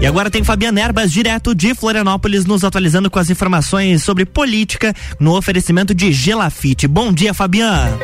E 0.00 0.06
agora 0.06 0.30
tem 0.30 0.42
Fabiana 0.42 0.80
Erbas, 0.80 1.12
direto 1.12 1.54
de 1.54 1.74
Florianópolis, 1.74 2.46
nos 2.46 2.64
atualizando 2.64 3.10
com 3.10 3.18
as 3.18 3.28
informações 3.28 4.02
sobre 4.02 4.24
política 4.24 4.94
no 5.18 5.36
oferecimento 5.36 5.94
de 5.94 6.10
Gelafite. 6.10 6.88
Bom 6.88 7.12
dia, 7.12 7.34
Fabiana. 7.34 7.98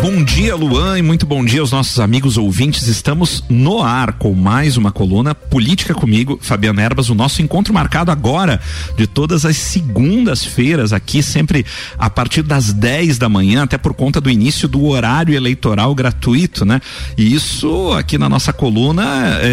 Bom 0.00 0.22
dia, 0.22 0.54
Luan, 0.54 0.96
e 0.96 1.02
muito 1.02 1.26
bom 1.26 1.44
dia 1.44 1.60
aos 1.60 1.72
nossos 1.72 1.98
amigos 1.98 2.36
ouvintes. 2.38 2.86
Estamos 2.86 3.42
no 3.48 3.82
ar 3.82 4.12
com 4.12 4.32
mais 4.32 4.76
uma 4.76 4.92
coluna 4.92 5.34
Política 5.34 5.92
comigo, 5.92 6.38
Fabiana 6.40 6.82
Erbas, 6.82 7.10
o 7.10 7.16
nosso 7.16 7.42
encontro 7.42 7.74
marcado 7.74 8.12
agora 8.12 8.60
de 8.96 9.08
todas 9.08 9.44
as 9.44 9.56
segundas-feiras 9.56 10.92
aqui, 10.92 11.20
sempre 11.20 11.66
a 11.98 12.08
partir 12.08 12.42
das 12.42 12.72
10 12.72 13.18
da 13.18 13.28
manhã, 13.28 13.64
até 13.64 13.76
por 13.76 13.92
conta 13.92 14.20
do 14.20 14.30
início 14.30 14.68
do 14.68 14.84
horário 14.86 15.34
eleitoral 15.34 15.92
gratuito, 15.96 16.64
né? 16.64 16.80
E 17.16 17.34
isso 17.34 17.92
aqui 17.92 18.16
na 18.16 18.28
nossa 18.28 18.52
coluna 18.52 19.02
é, 19.40 19.48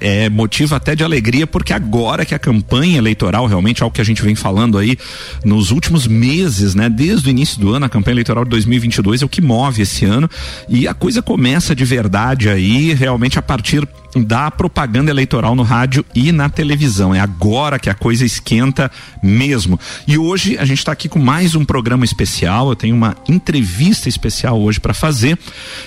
é, 0.00 0.24
é 0.24 0.28
motivo 0.28 0.74
até 0.74 0.96
de 0.96 1.04
alegria, 1.04 1.46
porque 1.46 1.72
agora 1.72 2.24
que 2.24 2.34
a 2.34 2.38
campanha 2.38 2.98
eleitoral, 2.98 3.46
realmente 3.46 3.80
é 3.80 3.84
algo 3.84 3.94
que 3.94 4.00
a 4.00 4.04
gente 4.04 4.22
vem 4.22 4.34
falando 4.34 4.76
aí 4.76 4.98
nos 5.44 5.70
últimos 5.70 6.08
meses, 6.08 6.74
né? 6.74 6.88
Desde 6.88 7.28
o 7.28 7.30
início 7.30 7.60
do 7.60 7.72
ano, 7.72 7.86
a 7.86 7.88
campanha 7.88 8.14
eleitoral 8.14 8.42
de 8.42 8.50
2022 8.50 9.22
é 9.22 9.24
o 9.24 9.28
que 9.28 9.40
move 9.40 9.83
esse 9.84 10.04
ano. 10.04 10.28
E 10.68 10.88
a 10.88 10.92
coisa 10.92 11.22
começa 11.22 11.74
de 11.74 11.84
verdade 11.84 12.48
aí, 12.48 12.92
realmente 12.92 13.38
a 13.38 13.42
partir 13.42 13.88
da 14.22 14.50
propaganda 14.50 15.10
eleitoral 15.10 15.54
no 15.54 15.62
rádio 15.62 16.04
e 16.14 16.30
na 16.30 16.48
televisão. 16.48 17.14
É 17.14 17.20
agora 17.20 17.78
que 17.78 17.90
a 17.90 17.94
coisa 17.94 18.24
esquenta 18.24 18.90
mesmo. 19.22 19.78
E 20.06 20.16
hoje 20.16 20.56
a 20.58 20.64
gente 20.64 20.78
está 20.78 20.92
aqui 20.92 21.08
com 21.08 21.18
mais 21.18 21.54
um 21.54 21.64
programa 21.64 22.04
especial. 22.04 22.68
Eu 22.68 22.76
tenho 22.76 22.94
uma 22.94 23.16
entrevista 23.28 24.08
especial 24.08 24.60
hoje 24.60 24.78
para 24.78 24.94
fazer. 24.94 25.38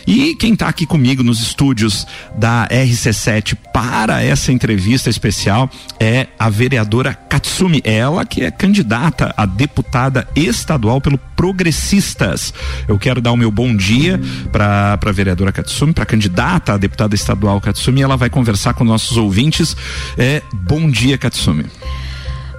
E 0.05 0.35
quem 0.35 0.53
está 0.53 0.67
aqui 0.67 0.85
comigo 0.85 1.23
nos 1.23 1.41
estúdios 1.41 2.05
da 2.35 2.67
RC7 2.67 3.55
para 3.73 4.23
essa 4.23 4.51
entrevista 4.51 5.09
especial 5.09 5.69
é 5.99 6.27
a 6.37 6.49
vereadora 6.49 7.13
Katsumi. 7.13 7.81
Ela 7.83 8.25
que 8.25 8.43
é 8.43 8.51
candidata 8.51 9.33
a 9.37 9.45
deputada 9.45 10.27
estadual 10.35 10.99
pelo 10.99 11.17
Progressistas. 11.37 12.53
Eu 12.87 12.97
quero 12.97 13.21
dar 13.21 13.31
o 13.31 13.37
meu 13.37 13.51
bom 13.51 13.75
dia 13.75 14.19
para 14.51 14.99
a 14.99 15.11
vereadora 15.11 15.51
Katsumi, 15.51 15.93
para 15.93 16.03
a 16.03 16.07
candidata 16.07 16.73
a 16.73 16.77
deputada 16.77 17.13
estadual 17.13 17.61
Katsumi. 17.61 18.01
Ela 18.01 18.16
vai 18.17 18.29
conversar 18.29 18.73
com 18.73 18.83
nossos 18.83 19.17
ouvintes. 19.17 19.75
É, 20.17 20.41
bom 20.53 20.89
dia, 20.89 21.17
Katsumi. 21.17 21.65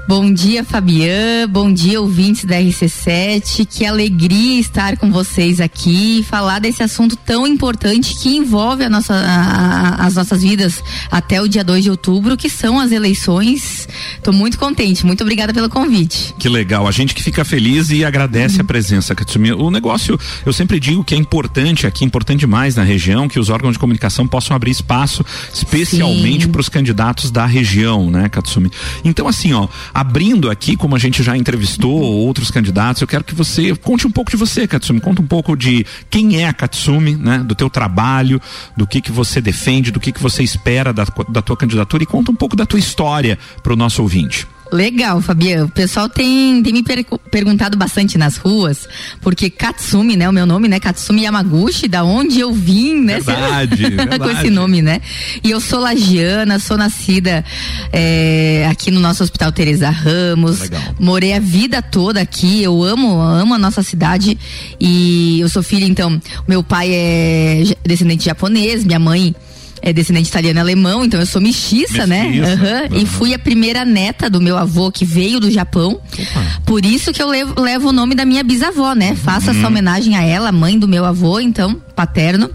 Bom 0.09 0.33
dia, 0.33 0.65
Fabian. 0.65 1.47
Bom 1.51 1.71
dia, 1.71 2.01
ouvintes 2.01 2.47
da 2.47 2.57
RC7. 2.57 3.67
Que 3.71 3.85
alegria 3.85 4.59
estar 4.59 4.97
com 4.97 5.13
vocês 5.13 5.61
aqui 5.61 6.21
e 6.21 6.23
falar 6.23 6.61
desse 6.61 6.83
assunto 6.83 7.15
tão 7.15 7.47
importante 7.47 8.15
que 8.15 8.35
envolve 8.35 8.89
nossa, 8.89 9.13
a, 9.13 10.07
as 10.07 10.15
nossas 10.15 10.41
vidas 10.41 10.83
até 11.11 11.43
o 11.43 11.47
dia 11.47 11.63
2 11.63 11.85
de 11.85 11.91
outubro, 11.91 12.39
que 12.39 12.49
são 12.49 12.81
as 12.81 12.91
eleições. 12.91 13.87
Estou 14.17 14.33
muito 14.33 14.59
contente. 14.59 15.05
Muito 15.05 15.21
obrigada 15.21 15.53
pelo 15.53 15.69
convite. 15.69 16.35
Que 16.39 16.49
legal. 16.49 16.89
A 16.89 16.91
gente 16.91 17.15
que 17.15 17.23
fica 17.23 17.45
feliz 17.45 17.91
e 17.91 18.03
agradece 18.03 18.55
uhum. 18.55 18.63
a 18.63 18.65
presença, 18.65 19.15
Katsumi. 19.15 19.53
O 19.53 19.71
negócio, 19.71 20.19
eu 20.47 20.55
sempre 20.55 20.81
digo 20.81 21.05
que 21.05 21.15
é 21.15 21.19
importante 21.19 21.87
aqui, 21.87 22.03
importante 22.03 22.41
demais 22.41 22.75
na 22.75 22.83
região, 22.83 23.29
que 23.29 23.39
os 23.39 23.51
órgãos 23.51 23.75
de 23.75 23.79
comunicação 23.79 24.27
possam 24.27 24.57
abrir 24.57 24.71
espaço, 24.71 25.23
especialmente 25.53 26.49
para 26.49 26.63
os 26.63 26.71
candidatos 26.71 27.31
da 27.31 27.45
região, 27.45 28.11
né, 28.11 28.31
Katsumi? 28.31 28.71
Então, 29.05 29.29
assim, 29.29 29.53
ó 29.53 29.69
abrindo 29.99 30.49
aqui, 30.49 30.77
como 30.77 30.95
a 30.95 30.99
gente 30.99 31.25
já 31.25 31.37
entrevistou 31.37 31.91
outros 31.91 32.53
candidatos, 32.53 33.03
eu 33.03 33.09
quero 33.09 33.25
que 33.25 33.35
você 33.35 33.75
conte 33.75 34.07
um 34.07 34.11
pouco 34.13 34.31
de 34.31 34.37
você, 34.37 34.65
Katsumi. 34.65 35.01
Conta 35.01 35.21
um 35.21 35.27
pouco 35.27 35.57
de 35.57 35.85
quem 36.09 36.41
é 36.41 36.47
a 36.47 36.53
Katsumi, 36.53 37.17
né? 37.17 37.39
Do 37.39 37.53
teu 37.53 37.69
trabalho, 37.69 38.41
do 38.77 38.87
que 38.87 39.01
que 39.01 39.11
você 39.11 39.41
defende, 39.41 39.91
do 39.91 39.99
que 39.99 40.13
que 40.13 40.23
você 40.23 40.45
espera 40.45 40.93
da, 40.93 41.05
da 41.29 41.43
tua 41.43 41.57
candidatura 41.57 42.05
e 42.05 42.07
conta 42.07 42.31
um 42.31 42.37
pouco 42.37 42.55
da 42.55 42.65
tua 42.65 42.79
história 42.79 43.37
para 43.61 43.73
o 43.73 43.77
nosso 43.77 44.01
ouvinte. 44.01 44.47
Legal, 44.71 45.21
Fabiano. 45.21 45.67
O 45.67 45.71
pessoal 45.71 46.09
tem, 46.09 46.63
tem 46.63 46.73
me 46.73 46.83
per 46.83 47.05
perguntado 47.31 47.77
bastante 47.77 48.19
nas 48.19 48.37
ruas, 48.37 48.89
porque 49.21 49.49
Katsumi, 49.49 50.17
né? 50.17 50.29
O 50.29 50.33
meu 50.33 50.45
nome, 50.47 50.69
né? 50.69 50.79
Katsumi 50.79 51.23
Yamaguchi, 51.23 51.89
da 51.89 52.05
onde 52.05 52.41
eu 52.41 52.53
vim, 52.53 53.03
né? 53.03 53.21
Verdade, 53.29 53.77
verdade. 53.77 54.19
Com 54.19 54.31
esse 54.31 54.51
nome, 54.51 54.83
né? 54.83 55.01
E 55.43 55.51
eu 55.51 55.61
sou 55.61 55.81
lagiana, 55.81 56.59
sou 56.59 56.77
nascida 56.77 57.45
é, 57.93 58.67
aqui 58.71 58.91
no 58.91 59.01
nosso 59.01 59.23
Hospital 59.23 59.53
Teresa 59.53 59.91
Ramos. 59.91 60.61
Legal. 60.61 60.81
Morei 60.99 61.33
a 61.33 61.41
vida 61.41 61.81
toda 61.83 62.21
aqui. 62.21 62.63
Eu 62.63 62.83
amo, 62.83 63.21
amo 63.21 63.55
a 63.55 63.59
nossa 63.59 63.83
cidade. 63.83 64.39
E 64.81 65.41
eu 65.41 65.49
sou 65.49 65.63
filha, 65.63 65.85
então, 65.85 66.21
meu 66.47 66.63
pai 66.63 66.91
é 66.93 67.63
descendente 67.85 68.25
japonês, 68.25 68.85
minha 68.85 68.99
mãe 68.99 69.35
é 69.81 69.93
descendente 69.93 70.29
italiano 70.29 70.61
alemão, 70.61 71.05
então 71.05 71.21
eu 71.21 71.27
sou 71.27 71.41
mestiça, 71.41 72.07
né? 72.07 72.25
Uhum. 72.25 72.97
Uhum. 72.97 73.03
E 73.03 73.07
fui 73.07 73.35
a 73.35 73.39
primeira 73.39 73.85
neta 73.85 74.29
do 74.29 74.41
meu 74.41 74.57
avô 74.57 74.91
que 74.91 75.05
veio 75.05 75.41
do 75.41 75.51
Japão. 75.51 76.01
Opa. 76.13 76.61
Por 76.65 76.85
isso 76.85 77.13
que 77.13 77.23
eu 77.23 77.29
levo, 77.29 77.61
levo, 77.61 77.89
o 77.89 77.93
nome 77.93 78.15
da 78.15 78.25
minha 78.25 78.43
bisavó, 78.43 78.95
né? 78.95 79.11
Uhum. 79.11 79.17
Faço 79.17 79.51
essa 79.51 79.67
homenagem 79.67 80.17
a 80.17 80.23
ela, 80.23 80.53
mãe 80.53 80.79
do 80.79 80.89
meu 80.89 81.05
avô, 81.05 81.41
então, 81.41 81.81
paterno, 81.95 82.51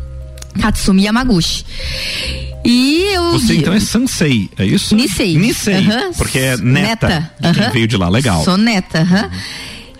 Katsumi 0.59 1.03
Yamaguchi. 1.03 1.66
E 2.66 3.13
eu. 3.13 3.31
Você 3.31 3.55
então 3.55 3.73
é 3.73 3.79
Sansei, 3.79 4.50
é 4.57 4.66
isso? 4.66 4.95
Nisei. 4.95 5.38
Nisei. 5.38 5.75
Uhum. 5.75 6.13
Porque 6.17 6.40
é 6.40 6.57
neta. 6.57 7.31
neta. 7.40 7.53
Quem 7.53 7.69
veio 7.72 7.88
de 7.88 7.97
lá, 7.97 8.07
legal. 8.09 8.44
Sou 8.44 8.57
neta, 8.57 9.01
uhum. 9.01 9.29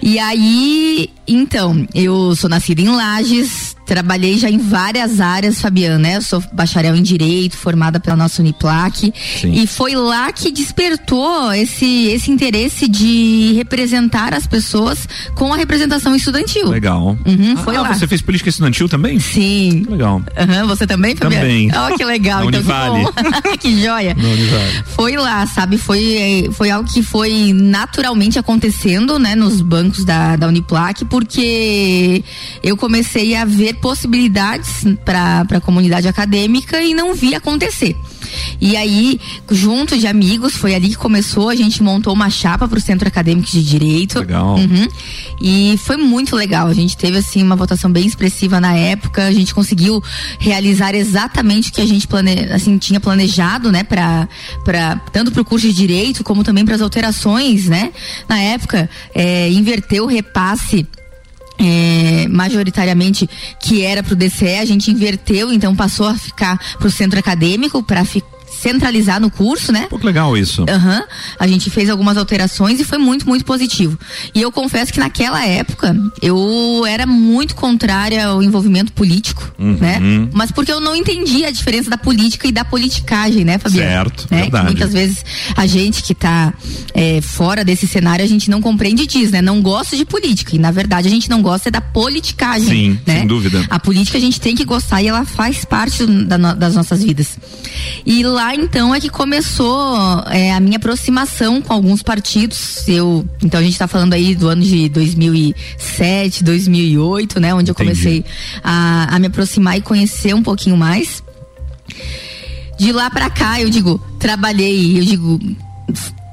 E 0.02 0.20
aí, 0.20 1.10
então, 1.26 1.88
eu 1.96 2.36
sou 2.36 2.50
nascida 2.50 2.82
em 2.82 2.90
Lages, 2.90 3.73
Trabalhei 3.94 4.40
já 4.40 4.50
em 4.50 4.58
várias 4.58 5.22
áreas, 5.22 5.62
Fabiana, 5.62 6.00
né? 6.00 6.18
Eu 6.18 6.22
sou 6.24 6.44
bacharel 6.52 6.96
em 6.96 7.04
Direito, 7.04 7.56
formada 7.56 8.00
pela 8.00 8.16
nossa 8.16 8.42
Uniplac. 8.42 9.14
Sim. 9.40 9.54
E 9.54 9.68
foi 9.68 9.94
lá 9.94 10.32
que 10.32 10.52
despertou 10.52 11.54
esse, 11.54 12.08
esse 12.08 12.32
interesse 12.32 12.88
de 12.88 13.54
representar 13.56 14.34
as 14.34 14.48
pessoas 14.48 15.08
com 15.36 15.54
a 15.54 15.58
representação 15.58 16.16
estudantil. 16.16 16.70
Legal. 16.70 17.16
Uhum, 17.24 17.56
foi 17.58 17.76
ah, 17.76 17.82
lá. 17.82 17.94
você 17.94 18.08
fez 18.08 18.20
política 18.20 18.50
estudantil 18.50 18.90
também? 18.90 19.20
Sim. 19.20 19.86
Legal. 19.88 20.16
Uhum, 20.16 20.68
você 20.68 20.88
também, 20.88 21.16
Fabiana? 21.16 21.46
Também. 21.46 21.70
Oh, 21.70 21.96
que 21.96 22.04
legal. 22.04 22.50
então, 22.50 23.14
que, 23.52 23.58
que 23.70 23.84
joia. 23.84 24.18
Foi 24.96 25.16
lá, 25.18 25.46
sabe? 25.46 25.78
Foi, 25.78 26.50
foi 26.54 26.72
algo 26.72 26.90
que 26.92 27.04
foi 27.04 27.54
naturalmente 27.54 28.40
acontecendo, 28.40 29.20
né? 29.20 29.36
Nos 29.36 29.62
bancos 29.62 30.04
da, 30.04 30.36
da 30.36 30.48
Uniplac, 30.48 31.06
porque 31.06 32.24
eu 32.64 32.76
comecei 32.76 33.36
a 33.36 33.46
ver 33.46 33.76
possibilidades 33.84 34.86
para 35.04 35.46
a 35.58 35.60
comunidade 35.60 36.08
acadêmica 36.08 36.82
e 36.82 36.94
não 36.94 37.14
vi 37.14 37.36
acontecer. 37.36 37.98
E 38.62 38.78
aí, 38.78 39.20
junto 39.52 39.98
de 39.98 40.08
amigos, 40.08 40.54
foi 40.54 40.74
ali 40.74 40.88
que 40.88 40.96
começou, 40.96 41.50
a 41.50 41.56
gente 41.56 41.84
montou 41.84 42.14
uma 42.14 42.30
chapa 42.30 42.66
para 42.66 42.78
o 42.78 42.82
Centro 42.82 43.10
Acadêmico 43.10 43.52
de 43.52 43.62
Direito. 43.62 44.20
Legal. 44.20 44.56
Uhum. 44.56 44.88
E 45.42 45.78
foi 45.84 45.98
muito 45.98 46.34
legal. 46.34 46.68
A 46.68 46.74
gente 46.74 46.96
teve 46.96 47.18
assim 47.18 47.44
uma 47.44 47.58
votação 47.58 47.92
bem 47.92 48.06
expressiva 48.06 48.62
na 48.62 48.74
época. 48.74 49.26
A 49.26 49.34
gente 49.34 49.54
conseguiu 49.54 50.02
realizar 50.40 50.96
exatamente 50.96 51.70
o 51.70 51.74
que 51.74 51.82
a 51.82 51.86
gente 51.86 52.08
plane... 52.08 52.40
assim, 52.54 52.78
tinha 52.78 53.02
planejado, 53.02 53.70
né, 53.70 53.84
para 53.84 54.30
para 54.64 54.96
tanto 55.12 55.30
para 55.30 55.42
o 55.42 55.46
curso 55.46 55.68
de 55.68 55.74
direito 55.74 56.24
como 56.24 56.42
também 56.42 56.64
para 56.64 56.76
as 56.76 56.82
alterações, 56.82 57.66
né? 57.66 57.92
Na 58.30 58.40
época, 58.40 58.90
é, 59.14 59.52
inverteu 59.52 60.06
o 60.06 60.08
repasse 60.08 60.88
é, 61.64 62.28
majoritariamente 62.28 63.30
que 63.60 63.84
era 63.84 64.04
para 64.04 64.14
o 64.14 64.16
DCE, 64.16 64.58
a 64.60 64.66
gente 64.66 64.92
inverteu, 64.92 65.52
então 65.52 65.76
passou 65.76 66.08
a 66.08 66.16
ficar 66.16 66.60
para 66.78 66.88
o 66.88 66.92
centro 66.92 67.20
acadêmico 67.20 67.82
para 67.82 68.04
ficar 68.06 68.33
centralizar 68.64 69.20
no 69.20 69.30
curso, 69.30 69.72
né? 69.72 69.88
Pouco 69.90 70.06
legal 70.06 70.38
isso. 70.38 70.62
Uhum. 70.62 71.04
A 71.38 71.48
gente 71.48 71.70
fez 71.70 71.90
algumas 71.90 72.18
alterações 72.18 72.80
e 72.80 72.86
foi 72.86 72.98
muito, 72.98 73.28
muito 73.28 73.44
positivo. 73.44 74.00
E 74.34 74.42
eu 74.42 74.52
confesso 74.52 74.94
que 74.94 75.00
naquela 75.00 75.46
época 75.46 75.96
eu 76.22 76.86
era 76.88 77.06
muito 77.06 77.56
contrária 77.56 78.26
ao 78.26 78.42
envolvimento 78.42 78.94
político, 78.94 79.54
uhum. 79.60 79.78
né? 79.80 80.00
Mas 80.32 80.52
porque 80.52 80.72
eu 80.72 80.80
não 80.80 80.96
entendia 80.96 81.50
a 81.50 81.52
diferença 81.52 81.90
da 81.90 81.98
política 81.98 82.48
e 82.48 82.52
da 82.52 82.64
politicagem, 82.64 83.44
né, 83.44 83.58
Fabiana? 83.58 83.90
Certo, 83.90 84.28
né? 84.32 84.42
verdade. 84.44 84.66
Que 84.66 84.72
muitas 84.72 84.94
vezes 84.94 85.26
a 85.56 85.66
gente 85.68 86.02
que 86.02 86.14
está 86.14 86.54
é, 86.94 87.20
fora 87.22 87.66
desse 87.66 87.86
cenário, 87.86 88.24
a 88.24 88.28
gente 88.28 88.50
não 88.50 88.62
compreende 88.62 89.06
disso, 89.06 89.34
né? 89.34 89.42
Não 89.42 89.62
gosta 89.62 89.98
de 89.98 90.06
política. 90.06 90.56
E 90.56 90.60
na 90.60 90.72
verdade 90.72 91.08
a 91.08 91.12
gente 91.12 91.30
não 91.30 91.42
gosta 91.42 91.68
é 91.68 91.72
da 91.72 91.82
politicagem. 91.82 92.68
Sim, 92.68 93.00
né? 93.06 93.20
sem 93.20 93.28
dúvida. 93.28 93.66
A 93.70 93.80
política 93.80 94.18
a 94.18 94.22
gente 94.22 94.40
tem 94.40 94.56
que 94.56 94.64
gostar 94.64 95.02
e 95.02 95.08
ela 95.08 95.26
faz 95.26 95.66
parte 95.66 96.06
da, 96.06 96.54
das 96.54 96.76
nossas 96.76 97.04
vidas. 97.04 97.38
E 98.06 98.24
lá 98.24 98.53
então 98.56 98.94
é 98.94 99.00
que 99.00 99.10
começou 99.10 99.98
é, 100.30 100.52
a 100.52 100.60
minha 100.60 100.78
aproximação 100.78 101.62
com 101.62 101.74
alguns 101.74 102.02
partidos. 102.02 102.88
Eu, 102.88 103.28
então 103.42 103.60
a 103.60 103.64
gente 103.64 103.74
está 103.74 103.88
falando 103.88 104.14
aí 104.14 104.36
do 104.36 104.48
ano 104.48 104.62
de 104.62 104.90
2007, 104.90 106.44
2008, 106.44 107.40
né, 107.40 107.54
onde 107.54 107.72
eu 107.72 107.76
comecei 107.76 108.24
a, 108.64 109.16
a 109.16 109.20
me 109.20 109.28
aproximar 109.28 109.78
e 109.78 109.82
conhecer 109.82 110.34
um 110.34 110.44
pouquinho 110.44 110.78
mais. 110.78 111.24
De 112.78 112.92
lá 112.92 113.10
para 113.10 113.30
cá, 113.30 113.62
eu 113.62 113.70
digo, 113.70 114.00
trabalhei, 114.20 115.00
eu 115.00 115.04
digo, 115.04 115.40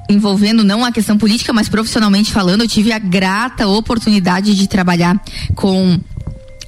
envolvendo 0.09 0.63
não 0.63 0.83
a 0.83 0.91
questão 0.91 1.17
política, 1.17 1.53
mas 1.53 1.69
profissionalmente 1.69 2.31
falando, 2.31 2.61
eu 2.61 2.67
tive 2.67 2.91
a 2.91 2.99
grata 2.99 3.67
oportunidade 3.67 4.55
de 4.55 4.67
trabalhar 4.67 5.21
com 5.55 5.99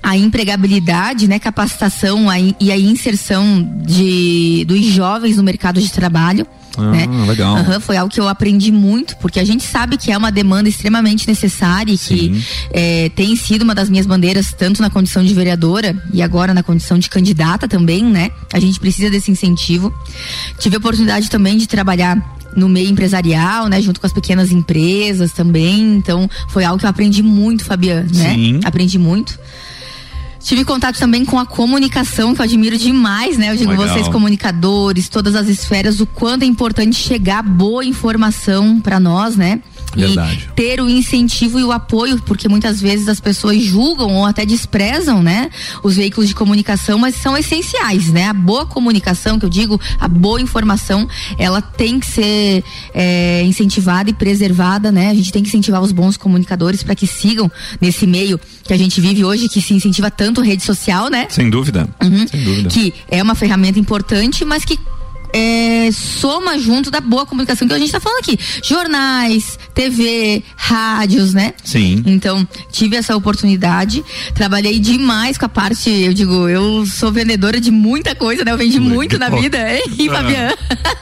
a 0.04 0.18
empregabilidade, 0.18 1.30
né, 1.30 1.40
capacitação 1.40 2.30
a, 2.30 2.38
e 2.38 2.72
a 2.72 2.78
inserção 2.78 3.66
de, 3.86 4.66
dos 4.68 4.84
jovens 4.84 5.38
no 5.38 5.44
mercado 5.44 5.80
de 5.80 5.90
trabalho. 5.90 6.46
Ah, 6.76 6.92
né? 6.92 7.08
legal. 7.28 7.56
Uhum, 7.56 7.80
foi 7.80 7.96
algo 7.96 8.12
que 8.12 8.20
eu 8.20 8.28
aprendi 8.28 8.72
muito, 8.72 9.16
porque 9.18 9.40
a 9.40 9.46
gente 9.46 9.64
sabe 9.64 9.96
que 9.96 10.12
é 10.12 10.18
uma 10.18 10.32
demanda 10.32 10.68
extremamente 10.68 11.28
necessária 11.28 11.94
e 11.94 11.98
que 11.98 12.44
é, 12.72 13.10
tem 13.16 13.36
sido 13.36 13.62
uma 13.62 13.76
das 13.76 13.90
minhas 13.90 14.06
bandeiras, 14.06 14.54
tanto 14.58 14.82
na 14.82 14.90
condição 14.90 15.24
de 15.24 15.34
vereadora 15.34 15.96
e 16.12 16.22
agora 16.22 16.54
na 16.54 16.64
condição 16.64 16.98
de 16.98 17.10
candidata 17.10 17.68
também, 17.68 18.04
né? 18.04 18.32
A 18.52 18.60
gente 18.60 18.80
precisa 18.80 19.10
desse 19.10 19.32
incentivo. 19.32 19.94
Tive 20.58 20.76
a 20.76 20.80
oportunidade 20.80 21.30
também 21.30 21.58
de 21.58 21.68
trabalhar 21.68 22.18
no 22.56 22.68
meio 22.68 22.90
empresarial, 22.90 23.68
né, 23.68 23.82
junto 23.82 24.00
com 24.00 24.06
as 24.06 24.14
pequenas 24.14 24.52
empresas 24.52 25.32
também. 25.32 25.96
Então, 25.96 26.30
foi 26.50 26.64
algo 26.64 26.80
que 26.80 26.86
eu 26.86 26.90
aprendi 26.90 27.22
muito, 27.22 27.64
Fabiana, 27.64 28.08
né? 28.14 28.34
Sim. 28.34 28.60
Aprendi 28.64 28.98
muito. 28.98 29.40
Tive 30.44 30.66
contato 30.66 31.00
também 31.00 31.24
com 31.24 31.40
a 31.40 31.46
comunicação, 31.46 32.36
que 32.36 32.42
eu 32.42 32.44
admiro 32.44 32.78
demais, 32.78 33.38
né? 33.38 33.52
Eu 33.52 33.56
digo, 33.56 33.72
Legal. 33.72 33.88
vocês 33.88 34.10
comunicadores, 34.10 35.08
todas 35.08 35.36
as 35.36 35.48
esferas, 35.48 36.02
o 36.02 36.06
quanto 36.06 36.44
é 36.44 36.46
importante 36.46 36.98
chegar 36.98 37.42
boa 37.42 37.86
informação 37.86 38.80
para 38.82 39.00
nós, 39.00 39.38
né? 39.38 39.62
Verdade. 39.96 40.50
E 40.52 40.56
ter 40.56 40.82
o 40.82 40.90
incentivo 40.90 41.60
e 41.60 41.64
o 41.64 41.72
apoio, 41.72 42.22
porque 42.24 42.48
muitas 42.48 42.82
vezes 42.82 43.08
as 43.08 43.20
pessoas 43.20 43.62
julgam 43.62 44.14
ou 44.16 44.26
até 44.26 44.46
desprezam, 44.46 45.22
né? 45.22 45.50
Os 45.84 45.96
veículos 45.96 46.30
de 46.30 46.36
comunicação, 46.36 46.98
mas 46.98 47.16
são 47.16 47.38
essenciais, 47.38 48.10
né? 48.10 48.28
A 48.28 48.34
boa 48.34 48.66
comunicação, 48.66 49.40
que 49.40 49.46
eu 49.46 49.50
digo, 49.50 49.80
a 50.00 50.08
boa 50.08 50.42
informação, 50.42 51.08
ela 51.38 51.62
tem 51.62 52.00
que 52.00 52.08
ser 52.08 52.64
é, 52.94 53.44
incentivada 53.44 54.10
e 54.10 54.14
preservada, 54.14 54.92
né? 54.92 55.10
A 55.10 55.14
gente 55.14 55.32
tem 55.32 55.42
que 55.42 55.50
incentivar 55.50 55.82
os 55.82 55.92
bons 55.92 56.18
comunicadores 56.18 56.84
para 56.84 56.96
que 56.96 57.08
sigam 57.08 57.52
nesse 57.80 58.06
meio 58.06 58.40
que 58.64 58.74
a 58.74 58.78
gente 58.78 59.00
vive 59.02 59.24
hoje, 59.26 59.50
que 59.50 59.62
se 59.62 59.74
incentiva 59.74 60.10
tanto 60.10 60.42
rede 60.42 60.64
social, 60.64 61.10
né? 61.10 61.28
Sem 61.30 61.50
dúvida. 61.50 61.88
Uhum. 62.02 62.28
Sem 62.28 62.44
dúvida. 62.44 62.70
Que 62.70 62.94
é 63.10 63.22
uma 63.22 63.36
ferramenta 63.36 63.80
importante, 63.80 64.46
mas 64.46 64.64
que 64.64 64.78
é, 65.34 65.90
soma 65.92 66.58
junto 66.60 66.92
da 66.92 67.02
boa 67.02 67.26
comunicação 67.26 67.68
que 67.68 67.74
a 67.74 67.78
gente 67.78 67.88
está 67.88 68.00
falando 68.00 68.20
aqui. 68.20 68.38
Jornais, 68.64 69.58
TV, 69.74 70.44
rádios, 70.56 71.34
né? 71.34 71.54
Sim. 71.64 72.04
Então, 72.06 72.48
tive 72.72 72.96
essa 72.96 73.16
oportunidade. 73.16 74.04
Trabalhei 74.36 74.80
demais 74.80 75.38
com 75.38 75.46
a 75.46 75.50
parte, 75.50 75.90
eu 75.90 76.14
digo, 76.14 76.48
eu 76.48 76.86
sou 76.86 77.12
vendedora 77.12 77.60
de 77.60 77.72
muita 77.72 78.14
coisa, 78.14 78.46
né? 78.46 78.52
Eu 78.52 78.58
vendi 78.58 78.78
Legal. 78.80 78.94
muito 78.94 79.18
na 79.18 79.30
vida, 79.30 79.58
hein. 79.76 79.82
Fabiana? 80.10 80.56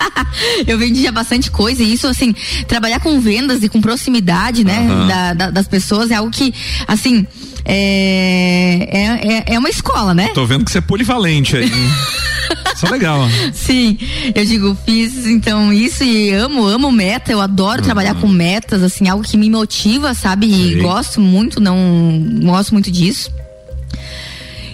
eu 0.65 0.77
vendia 0.77 1.11
bastante 1.11 1.51
coisa 1.51 1.83
e 1.83 1.93
isso, 1.93 2.07
assim, 2.07 2.33
trabalhar 2.67 2.99
com 3.01 3.19
vendas 3.19 3.61
e 3.63 3.69
com 3.69 3.81
proximidade, 3.81 4.63
né? 4.63 4.87
Da- 5.07 5.33
da- 5.33 5.49
das 5.51 5.67
pessoas 5.67 6.09
é 6.11 6.15
algo 6.15 6.31
que, 6.31 6.53
assim, 6.87 7.27
é, 7.65 8.89
é, 8.91 9.33
é- 9.37 9.43
é 9.55 9.59
uma 9.59 9.69
escola, 9.69 10.13
né? 10.13 10.29
Tô 10.33 10.45
vendo 10.45 10.65
que 10.65 10.71
você 10.71 10.77
é 10.79 10.81
polivalente 10.81 11.55
aí. 11.57 11.69
Isso 12.75 12.85
é 12.85 12.89
legal. 12.89 13.19
Sim, 13.53 13.97
eu 14.35 14.43
digo, 14.45 14.77
fiz 14.85 15.25
então 15.25 15.71
isso 15.71 16.03
e 16.03 16.31
amo, 16.31 16.65
amo 16.65 16.91
meta, 16.91 17.31
eu 17.31 17.39
adoro 17.39 17.81
trabalhar 17.81 18.15
com 18.15 18.27
metas, 18.27 18.81
assim, 18.83 19.07
algo 19.07 19.23
que 19.23 19.37
me 19.37 19.49
motiva, 19.49 20.13
sabe? 20.13 20.47
E 20.47 20.75
gosto 20.81 21.21
muito, 21.21 21.61
não 21.61 22.21
gosto 22.43 22.71
muito 22.73 22.91
disso. 22.91 23.31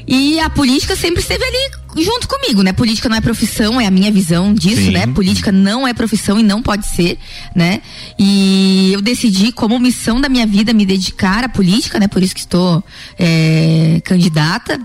E 0.08 0.40
a 0.40 0.50
política 0.50 0.96
sempre 0.96 1.20
esteve 1.22 1.44
ali 1.44 1.72
junto 2.04 2.28
comigo, 2.28 2.62
né? 2.62 2.74
Política 2.74 3.10
não 3.10 3.18
é 3.18 3.22
profissão, 3.22 3.80
é 3.80 3.86
a 3.86 3.92
minha 3.92 4.12
visão 4.12 4.54
disso, 4.54 4.84
Sim. 4.84 4.92
né? 4.92 5.08
Política 5.08 5.52
não 5.52 5.88
é 5.88 5.94
profissão 5.94 6.40
e 6.40 6.44
não 6.44 6.62
pode 6.62 6.88
ser, 6.88 7.18
né? 7.56 7.82
E 8.18 8.92
eu 8.94 9.02
decidi 9.02 9.52
como 9.52 9.80
missão 9.80 10.20
da 10.20 10.30
minha 10.30 10.46
vida 10.46 10.74
me 10.74 10.86
dedicar 10.86 11.44
à 11.44 11.50
política, 11.50 12.00
né? 12.00 12.08
Por 12.08 12.22
isso 12.22 12.34
que 12.34 12.42
estou 12.42 12.84
é, 13.18 14.02
candidata 14.04 14.80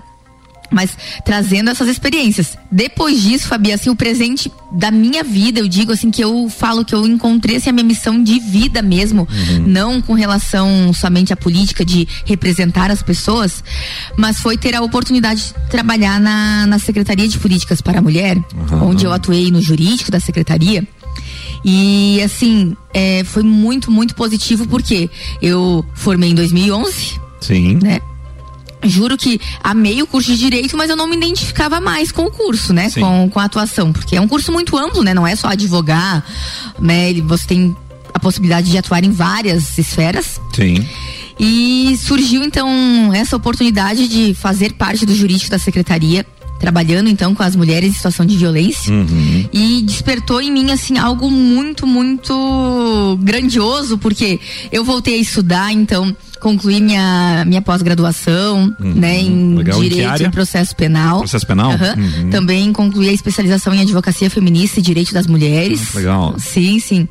mas 0.73 0.97
trazendo 1.23 1.69
essas 1.69 1.87
experiências. 1.87 2.57
Depois 2.71 3.21
disso, 3.21 3.47
Fabi, 3.47 3.71
assim, 3.71 3.89
o 3.89 3.95
presente 3.95 4.51
da 4.71 4.89
minha 4.89 5.23
vida, 5.23 5.59
eu 5.59 5.67
digo 5.67 5.91
assim 5.91 6.09
que 6.09 6.23
eu 6.23 6.49
falo 6.49 6.83
que 6.83 6.95
eu 6.95 7.05
encontrei 7.05 7.57
assim, 7.57 7.69
a 7.69 7.73
minha 7.73 7.85
missão 7.85 8.21
de 8.21 8.39
vida 8.39 8.81
mesmo, 8.81 9.27
não 9.65 10.01
com 10.01 10.13
relação 10.13 10.91
somente 10.93 11.31
à 11.31 11.37
política 11.37 11.85
de 11.85 12.07
representar 12.25 12.89
as 12.89 13.03
pessoas, 13.03 13.63
mas 14.17 14.39
foi 14.39 14.57
ter 14.57 14.75
a 14.75 14.81
oportunidade 14.81 15.43
de 15.43 15.69
trabalhar 15.69 16.19
na, 16.19 16.65
na 16.65 16.79
Secretaria 16.79 17.27
de 17.27 17.37
Políticas 17.37 17.81
para 17.81 17.99
a 17.99 18.01
Mulher, 18.01 18.37
onde 18.81 19.05
eu 19.05 19.13
atuei 19.13 19.51
no 19.51 19.61
jurídico 19.61 20.09
da 20.09 20.19
secretaria. 20.19 20.85
E 21.63 22.21
assim, 22.21 22.75
é, 22.93 23.23
foi 23.23 23.43
muito, 23.43 23.89
muito 23.89 24.15
positivo 24.15 24.67
porque 24.67 25.09
eu 25.41 25.85
formei 25.93 26.31
em 26.31 26.35
2011, 26.35 27.19
Sim. 27.39 27.79
né? 27.81 27.99
Juro 28.83 29.17
que 29.17 29.39
amei 29.63 30.01
o 30.01 30.07
curso 30.07 30.31
de 30.31 30.37
direito, 30.37 30.75
mas 30.77 30.89
eu 30.89 30.95
não 30.95 31.07
me 31.07 31.15
identificava 31.15 31.79
mais 31.79 32.11
com 32.11 32.25
o 32.25 32.31
curso, 32.31 32.73
né? 32.73 32.89
Sim. 32.89 33.01
Com, 33.01 33.29
com 33.29 33.39
a 33.39 33.45
atuação, 33.45 33.91
porque 33.91 34.15
é 34.15 34.21
um 34.21 34.27
curso 34.27 34.51
muito 34.51 34.77
amplo, 34.77 35.03
né? 35.03 35.13
Não 35.13 35.25
é 35.25 35.35
só 35.35 35.47
advogar, 35.47 36.23
né? 36.79 37.13
Você 37.21 37.47
tem 37.47 37.75
a 38.13 38.19
possibilidade 38.19 38.69
de 38.69 38.77
atuar 38.77 39.03
em 39.03 39.11
várias 39.11 39.77
esferas. 39.77 40.39
Sim. 40.55 40.85
E 41.39 41.97
surgiu 41.97 42.43
então 42.43 42.69
essa 43.13 43.35
oportunidade 43.35 44.07
de 44.07 44.33
fazer 44.33 44.73
parte 44.73 45.05
do 45.05 45.15
jurídico 45.15 45.49
da 45.49 45.57
secretaria, 45.57 46.25
trabalhando 46.59 47.09
então 47.09 47.33
com 47.33 47.43
as 47.43 47.55
mulheres 47.55 47.89
em 47.89 47.93
situação 47.93 48.25
de 48.25 48.37
violência. 48.37 48.93
Uhum. 48.93 49.49
E 49.51 49.81
despertou 49.81 50.41
em 50.41 50.51
mim 50.51 50.71
assim 50.71 50.97
algo 50.97 51.29
muito, 51.31 51.87
muito 51.87 53.17
grandioso, 53.21 53.97
porque 53.97 54.39
eu 54.71 54.85
voltei 54.85 55.15
a 55.15 55.21
estudar, 55.21 55.73
então 55.73 56.15
concluí 56.43 56.79
minha 56.81 57.43
minha 57.47 57.61
pós-graduação, 57.61 58.75
né, 58.79 59.19
em 59.21 59.31
Uhum. 59.31 59.55
Legal. 59.57 59.79
Em 59.83 59.89
que 59.89 59.95
direito 59.95 60.23
e 60.23 60.29
processo 60.29 60.75
penal. 60.75 61.19
Processo 61.19 61.47
penal? 61.47 61.71
Aham. 61.71 61.95
Uhum. 61.97 62.29
Também 62.29 62.71
concluí 62.73 63.09
a 63.09 63.13
especialização 63.13 63.73
em 63.73 63.81
advocacia 63.81 64.29
feminista 64.29 64.79
e 64.79 64.83
direito 64.83 65.13
das 65.13 65.25
mulheres. 65.25 65.81
Ah, 65.93 65.97
legal. 65.97 66.35
Sim, 66.37 66.79
sim. 66.79 67.07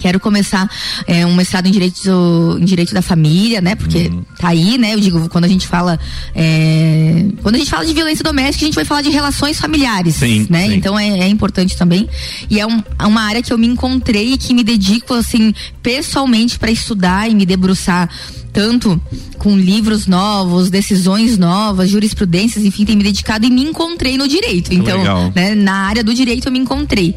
Quero 0.00 0.18
começar 0.18 0.68
é, 1.06 1.24
um 1.24 1.36
mestrado 1.36 1.66
em 1.68 1.70
direito, 1.70 2.58
em 2.60 2.64
direito 2.64 2.92
da 2.92 3.00
família, 3.00 3.60
né? 3.60 3.76
Porque 3.76 4.08
Uhum. 4.08 4.24
tá 4.40 4.48
aí, 4.48 4.76
né? 4.76 4.92
Eu 4.92 4.98
digo, 4.98 5.28
quando 5.28 5.44
a 5.44 5.48
gente 5.48 5.68
fala. 5.68 6.00
é, 6.34 7.26
quando 7.42 7.54
a 7.54 7.58
gente 7.58 7.70
fala 7.70 7.86
de 7.86 7.94
violência 7.94 8.24
doméstica, 8.24 8.64
a 8.64 8.66
gente 8.66 8.74
vai 8.74 8.84
falar 8.84 9.02
de 9.02 9.10
relações 9.10 9.56
familiares. 9.60 10.16
Sim, 10.16 10.48
né? 10.50 10.66
sim. 10.66 10.74
Então 10.74 10.98
é, 10.98 11.20
é 11.20 11.28
importante 11.28 11.76
também. 11.76 12.08
E 12.50 12.58
é 12.58 12.66
um- 12.66 12.82
uma 13.06 13.22
área 13.22 13.40
que 13.40 13.52
eu 13.52 13.56
me 13.58 13.68
encontrei 13.68 14.32
e 14.32 14.36
que 14.38 14.52
me 14.52 14.64
dedico, 14.64 15.14
assim, 15.14 15.54
pessoalmente 15.80 16.58
para 16.58 16.72
estudar 16.72 17.30
e 17.30 17.34
me 17.34 17.46
debruçar 17.46 18.10
tanto 18.54 18.98
com 19.36 19.58
livros 19.58 20.06
novos, 20.06 20.70
decisões 20.70 21.36
novas, 21.36 21.90
jurisprudências, 21.90 22.64
enfim, 22.64 22.84
tem 22.84 22.96
me 22.96 23.02
dedicado 23.02 23.44
e 23.44 23.50
me 23.50 23.62
encontrei 23.62 24.16
no 24.16 24.26
direito. 24.28 24.72
Então, 24.72 25.02
né, 25.34 25.54
na 25.56 25.74
área 25.88 26.02
do 26.04 26.14
direito 26.14 26.46
eu 26.46 26.52
me 26.52 26.60
encontrei. 26.60 27.14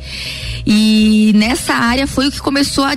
E 0.66 1.32
nessa 1.36 1.76
área 1.76 2.08
foi 2.08 2.28
o 2.28 2.32
que 2.32 2.42
começou 2.42 2.84
a 2.84 2.96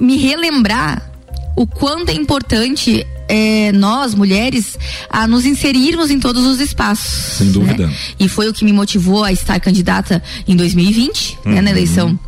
me 0.00 0.16
relembrar 0.18 1.08
o 1.56 1.66
quanto 1.66 2.10
é 2.10 2.14
importante 2.14 3.06
é, 3.28 3.72
nós, 3.72 4.14
mulheres, 4.14 4.76
a 5.08 5.26
nos 5.28 5.44
inserirmos 5.46 6.10
em 6.10 6.18
todos 6.18 6.44
os 6.44 6.60
espaços. 6.60 7.36
Sem 7.38 7.52
dúvida. 7.52 7.86
né? 7.86 7.94
E 8.18 8.28
foi 8.28 8.48
o 8.48 8.52
que 8.52 8.64
me 8.64 8.72
motivou 8.72 9.22
a 9.22 9.32
estar 9.32 9.58
candidata 9.60 10.22
em 10.46 10.56
2020, 10.56 11.38
né, 11.44 11.54
Uhum. 11.56 11.62
na 11.62 11.70
eleição 11.70 12.18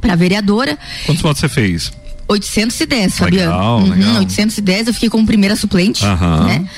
para 0.00 0.14
vereadora. 0.14 0.78
Quantos 1.06 1.22
votos 1.22 1.40
você 1.40 1.48
fez? 1.48 1.92
810, 2.28 3.20
Legal, 3.20 3.80
Fabiano. 3.80 3.94
legal. 3.94 4.16
810, 4.20 4.88
eu 4.88 4.94
fiquei 4.94 5.08
como 5.10 5.26
primeira 5.26 5.56
suplente, 5.56 6.04
Aham. 6.04 6.44
né? 6.44 6.68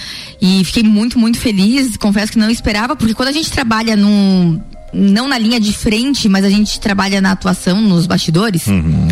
E 0.40 0.62
fiquei 0.64 0.82
muito, 0.82 1.18
muito 1.18 1.38
feliz. 1.38 1.96
Confesso 1.96 2.32
que 2.32 2.38
não 2.38 2.50
esperava, 2.50 2.94
porque 2.94 3.14
quando 3.14 3.28
a 3.28 3.32
gente 3.32 3.50
trabalha 3.50 3.96
num. 3.96 4.60
Não 4.92 5.28
na 5.28 5.36
linha 5.36 5.60
de 5.60 5.72
frente, 5.74 6.26
mas 6.28 6.44
a 6.44 6.48
gente 6.48 6.80
trabalha 6.80 7.20
na 7.20 7.32
atuação, 7.32 7.80
nos 7.82 8.06
bastidores. 8.06 8.66
Uhum. 8.66 9.08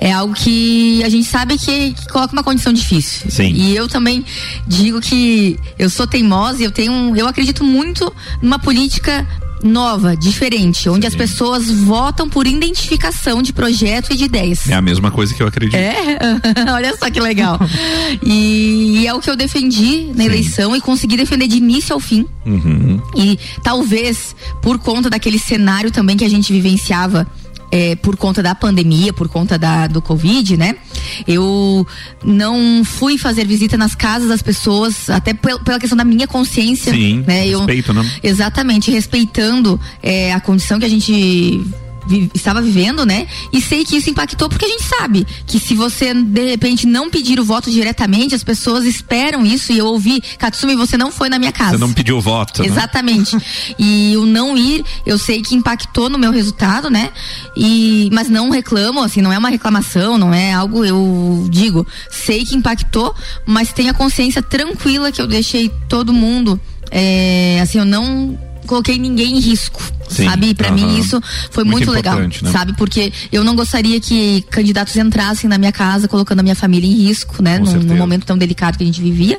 É 0.00 0.10
algo 0.12 0.32
que 0.32 1.02
a 1.04 1.08
gente 1.10 1.26
sabe 1.26 1.58
que, 1.58 1.92
que 1.92 2.08
coloca 2.08 2.32
uma 2.32 2.42
condição 2.44 2.72
difícil. 2.72 3.30
Sim. 3.30 3.52
E 3.52 3.76
eu 3.76 3.86
também 3.86 4.24
digo 4.66 4.98
que 5.00 5.58
eu 5.78 5.90
sou 5.90 6.06
teimosa 6.06 6.62
e 6.62 6.64
eu 6.64 6.70
tenho. 6.70 7.14
Eu 7.16 7.26
acredito 7.26 7.64
muito 7.64 8.10
numa 8.40 8.58
política 8.58 9.26
nova, 9.62 10.16
diferente, 10.16 10.88
onde 10.88 11.02
Sim. 11.02 11.08
as 11.08 11.14
pessoas 11.14 11.70
votam 11.70 12.28
por 12.28 12.46
identificação 12.46 13.42
de 13.42 13.52
projeto 13.52 14.12
e 14.12 14.16
de 14.16 14.24
ideias. 14.24 14.68
É 14.68 14.74
a 14.74 14.82
mesma 14.82 15.10
coisa 15.10 15.34
que 15.34 15.42
eu 15.42 15.46
acredito. 15.46 15.76
É, 15.76 16.18
olha 16.72 16.96
só 16.96 17.10
que 17.10 17.20
legal. 17.20 17.58
E, 18.22 19.00
e 19.00 19.06
é 19.06 19.14
o 19.14 19.20
que 19.20 19.28
eu 19.30 19.36
defendi 19.36 20.10
na 20.14 20.24
eleição 20.24 20.74
e 20.74 20.80
consegui 20.80 21.16
defender 21.16 21.46
de 21.46 21.56
início 21.56 21.92
ao 21.92 22.00
fim. 22.00 22.26
Uhum. 22.44 23.00
E 23.14 23.38
talvez 23.62 24.34
por 24.62 24.78
conta 24.78 25.10
daquele 25.10 25.38
cenário 25.38 25.90
também 25.90 26.16
que 26.16 26.24
a 26.24 26.28
gente 26.28 26.52
vivenciava. 26.52 27.26
É, 27.76 27.94
por 27.96 28.16
conta 28.16 28.42
da 28.42 28.54
pandemia, 28.54 29.12
por 29.12 29.28
conta 29.28 29.58
da, 29.58 29.86
do 29.86 30.00
Covid, 30.00 30.56
né? 30.56 30.76
Eu 31.26 31.86
não 32.24 32.82
fui 32.84 33.18
fazer 33.18 33.46
visita 33.46 33.76
nas 33.76 33.94
casas 33.94 34.28
das 34.28 34.42
pessoas, 34.42 35.10
até 35.10 35.34
pel- 35.34 35.60
pela 35.60 35.78
questão 35.78 35.96
da 35.96 36.04
minha 36.04 36.26
consciência. 36.26 36.92
Sim, 36.92 37.22
né? 37.26 37.46
Eu- 37.46 37.58
respeito, 37.60 37.92
né? 37.92 38.10
Exatamente, 38.22 38.90
respeitando 38.90 39.78
é, 40.02 40.32
a 40.32 40.40
condição 40.40 40.78
que 40.78 40.84
a 40.84 40.88
gente 40.88 41.62
vi, 42.06 42.30
estava 42.34 42.60
vivendo, 42.60 43.04
né? 43.04 43.26
E 43.52 43.60
sei 43.60 43.84
que 43.84 43.96
isso 43.96 44.10
impactou 44.10 44.48
porque 44.48 44.64
a 44.64 44.68
gente 44.68 44.84
sabe 44.84 45.26
que 45.46 45.58
se 45.58 45.74
você 45.74 46.14
de 46.14 46.50
repente 46.50 46.86
não 46.86 47.10
pedir 47.10 47.38
o 47.40 47.44
voto 47.44 47.70
diretamente, 47.70 48.34
as 48.34 48.44
pessoas 48.44 48.84
esperam 48.84 49.44
isso 49.44 49.72
e 49.72 49.78
eu 49.78 49.86
ouvi, 49.86 50.22
Katsumi, 50.38 50.74
você 50.74 50.96
não 50.96 51.10
foi 51.10 51.28
na 51.28 51.38
minha 51.38 51.52
casa. 51.52 51.72
Você 51.72 51.78
não 51.78 51.92
pediu 51.92 52.18
o 52.18 52.20
voto. 52.20 52.62
Né? 52.62 52.68
Exatamente. 52.68 53.36
e 53.78 54.16
o 54.16 54.24
não 54.26 54.56
ir, 54.56 54.84
eu 55.04 55.18
sei 55.18 55.42
que 55.42 55.54
impactou 55.54 56.08
no 56.08 56.18
meu 56.18 56.30
resultado, 56.30 56.90
né? 56.90 57.10
E 57.56 58.08
mas 58.12 58.28
não 58.28 58.50
reclamo, 58.50 59.02
assim, 59.02 59.20
não 59.20 59.32
é 59.32 59.38
uma 59.38 59.48
reclamação, 59.48 60.18
não 60.18 60.32
é 60.32 60.52
algo 60.52 60.84
eu 60.84 61.46
digo, 61.50 61.86
sei 62.10 62.44
que 62.44 62.54
impactou, 62.54 63.14
mas 63.44 63.72
tenha 63.72 63.92
consciência 63.92 64.42
tranquila 64.42 65.10
que 65.10 65.20
eu 65.20 65.26
deixei 65.26 65.70
todo 65.88 66.12
mundo 66.12 66.60
é, 66.90 67.58
assim, 67.60 67.78
eu 67.78 67.84
não 67.84 68.38
coloquei 68.66 68.98
ninguém 68.98 69.36
em 69.36 69.40
risco, 69.40 69.82
Sim, 70.08 70.24
sabe? 70.24 70.54
Para 70.54 70.70
mim 70.70 70.98
isso 70.98 71.20
foi 71.50 71.64
muito, 71.64 71.86
muito 71.86 71.90
legal, 71.92 72.18
né? 72.18 72.30
sabe? 72.50 72.72
Porque 72.74 73.12
eu 73.32 73.44
não 73.44 73.54
gostaria 73.54 74.00
que 74.00 74.42
candidatos 74.50 74.96
entrassem 74.96 75.48
na 75.48 75.58
minha 75.58 75.72
casa 75.72 76.08
colocando 76.08 76.40
a 76.40 76.42
minha 76.42 76.54
família 76.54 76.88
em 76.88 76.94
risco, 76.94 77.42
né? 77.42 77.58
Num, 77.58 77.74
num, 77.82 77.96
momento 77.96 78.24
tão 78.24 78.36
delicado 78.36 78.76
que 78.76 78.84
a 78.84 78.86
gente 78.86 79.00
vivia. 79.00 79.38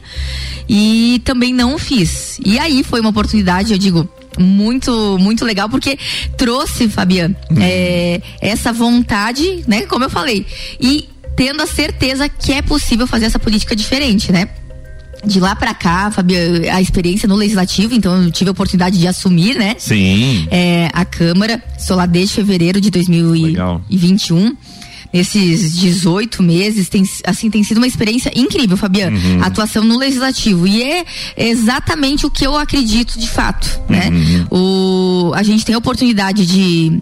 E 0.67 1.21
também 1.23 1.53
não 1.53 1.77
fiz. 1.77 2.39
E 2.43 2.57
aí 2.59 2.83
foi 2.83 2.99
uma 2.99 3.09
oportunidade, 3.09 3.71
eu 3.71 3.77
digo, 3.77 4.09
muito, 4.37 5.17
muito 5.19 5.43
legal, 5.43 5.69
porque 5.69 5.97
trouxe, 6.35 6.87
Fabiano, 6.87 7.35
hum. 7.51 7.57
é, 7.59 8.21
essa 8.41 8.71
vontade, 8.71 9.63
né? 9.67 9.81
Como 9.81 10.03
eu 10.03 10.09
falei. 10.09 10.45
E 10.79 11.09
tendo 11.35 11.61
a 11.61 11.67
certeza 11.67 12.27
que 12.27 12.51
é 12.51 12.61
possível 12.61 13.05
fazer 13.05 13.25
essa 13.25 13.39
política 13.39 13.75
diferente, 13.75 14.31
né? 14.31 14.49
De 15.25 15.39
lá 15.39 15.55
para 15.55 15.73
cá, 15.73 16.11
Fabio, 16.11 16.37
a 16.71 16.81
experiência 16.81 17.27
no 17.27 17.35
legislativo, 17.35 17.93
então 17.93 18.23
eu 18.23 18.31
tive 18.31 18.49
a 18.49 18.51
oportunidade 18.51 18.97
de 18.97 19.07
assumir, 19.07 19.55
né? 19.55 19.75
Sim. 19.77 20.47
É, 20.51 20.89
a 20.93 21.05
Câmara, 21.05 21.61
sou 21.77 21.95
lá 21.95 22.05
desde 22.05 22.35
fevereiro 22.35 22.79
de 22.79 22.89
2021. 22.89 24.37
Legal. 24.37 24.57
Nesses 25.13 25.77
18 25.77 26.43
meses, 26.43 26.89
tem, 26.89 27.03
assim, 27.25 27.49
tem 27.49 27.63
sido 27.63 27.77
uma 27.77 27.87
experiência 27.87 28.31
incrível, 28.35 28.75
Fabiano. 28.75 29.17
Uhum. 29.17 29.41
Atuação 29.41 29.83
no 29.83 29.97
legislativo. 29.97 30.67
E 30.67 30.83
é 30.83 31.05
exatamente 31.37 32.25
o 32.25 32.29
que 32.29 32.45
eu 32.45 32.57
acredito 32.57 33.17
de 33.17 33.29
fato, 33.29 33.79
né? 33.87 34.09
Uhum. 34.51 35.29
O, 35.29 35.33
a 35.33 35.43
gente 35.43 35.65
tem 35.65 35.73
a 35.73 35.77
oportunidade 35.77 36.45
de 36.45 37.01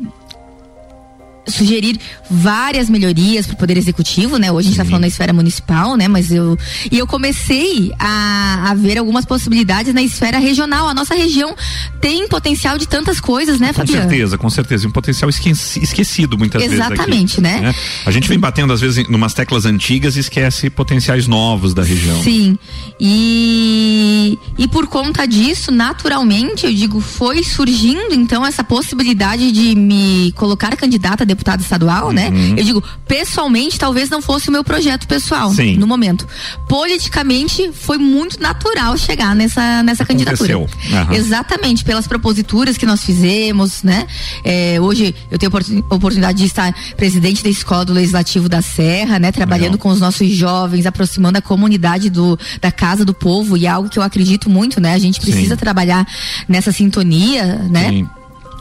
sugerir 1.47 1.99
várias 2.29 2.89
melhorias 2.89 3.45
para 3.45 3.55
o 3.55 3.57
Poder 3.57 3.77
Executivo, 3.77 4.37
né? 4.37 4.51
Hoje 4.51 4.67
a 4.67 4.71
gente 4.71 4.73
está 4.73 4.85
falando 4.85 5.01
na 5.01 5.07
esfera 5.07 5.33
municipal, 5.33 5.95
né? 5.95 6.07
Mas 6.07 6.31
eu. 6.31 6.57
E 6.91 6.97
eu 6.97 7.07
comecei 7.07 7.91
a, 7.99 8.71
a 8.71 8.73
ver 8.73 8.97
algumas 8.97 9.25
possibilidades 9.25 9.93
na 9.93 10.01
esfera 10.01 10.39
regional. 10.39 10.87
A 10.87 10.93
nossa 10.93 11.13
região 11.15 11.55
tem 12.01 12.27
potencial 12.27 12.77
de 12.77 12.87
tantas 12.87 13.19
coisas, 13.19 13.59
né, 13.59 13.73
Fabiana? 13.73 14.03
Com 14.03 14.09
certeza, 14.09 14.37
com 14.37 14.49
certeza. 14.49 14.87
Um 14.87 14.91
potencial 14.91 15.29
esquecido 15.29 16.37
muitas 16.37 16.61
Exatamente, 16.63 16.97
vezes. 16.97 17.37
Exatamente, 17.37 17.41
né? 17.41 17.61
né? 17.61 17.75
A 18.05 18.11
gente 18.11 18.27
vem 18.27 18.39
batendo, 18.39 18.73
às 18.73 18.81
vezes, 18.81 18.97
em 18.97 19.15
umas 19.15 19.33
teclas 19.33 19.65
antigas 19.65 20.15
e 20.15 20.19
esquece 20.19 20.69
potenciais 20.69 21.27
novos 21.27 21.73
da 21.73 21.83
região. 21.83 22.21
Sim. 22.23 22.57
E, 22.99 24.37
e 24.57 24.67
por 24.67 24.87
conta 24.87 25.25
disso, 25.27 25.71
naturalmente, 25.71 26.65
eu 26.65 26.73
digo, 26.73 26.99
foi 26.99 27.43
surgindo 27.43 28.13
então 28.13 28.45
essa 28.45 28.63
possibilidade 28.63 29.51
de 29.51 29.75
me 29.75 30.31
colocar 30.33 30.75
candidata 30.75 31.23
a 31.23 31.25
deputada 31.35 31.61
estadual, 31.61 32.11
né? 32.11 32.29
uhum. 32.29 32.53
né? 32.53 32.55
Eu 32.57 32.63
digo, 32.63 32.83
pessoalmente, 33.07 33.77
talvez 33.77 34.09
não 34.09 34.21
fosse 34.21 34.49
o 34.49 34.51
meu 34.51 34.63
projeto 34.63 35.07
pessoal 35.07 35.53
Sim. 35.53 35.77
no 35.77 35.85
momento. 35.85 36.27
Politicamente, 36.67 37.71
foi 37.73 37.97
muito 37.97 38.41
natural 38.41 38.97
chegar 38.97 39.35
nessa, 39.35 39.83
nessa 39.83 40.05
candidatura. 40.05 40.57
Uhum. 40.57 40.67
Exatamente, 41.11 41.83
pelas 41.83 42.07
proposituras 42.07 42.77
que 42.77 42.85
nós 42.85 43.03
fizemos, 43.03 43.83
né? 43.83 44.07
É, 44.43 44.79
hoje 44.81 45.13
eu 45.29 45.37
tenho 45.37 45.51
a 45.89 45.95
oportunidade 45.95 46.37
de 46.39 46.45
estar 46.45 46.73
presidente 46.95 47.43
da 47.43 47.49
escola 47.49 47.85
do 47.85 47.93
Legislativo 47.93 48.47
da 48.47 48.61
Serra, 48.61 49.19
né? 49.19 49.31
Trabalhando 49.31 49.73
Legal. 49.73 49.79
com 49.79 49.89
os 49.89 49.99
nossos 49.99 50.29
jovens, 50.29 50.85
aproximando 50.85 51.37
a 51.37 51.41
comunidade 51.41 52.09
do, 52.09 52.39
da 52.61 52.71
Casa 52.71 53.03
do 53.03 53.13
Povo 53.13 53.57
e 53.57 53.65
é 53.65 53.69
algo 53.69 53.89
que 53.89 53.99
eu 53.99 54.03
acredito 54.03 54.49
muito, 54.49 54.79
né? 54.79 54.93
A 54.93 54.99
gente 54.99 55.19
precisa 55.19 55.55
Sim. 55.55 55.59
trabalhar 55.59 56.07
nessa 56.47 56.71
sintonia, 56.71 57.55
né? 57.69 57.89
Sim 57.89 58.07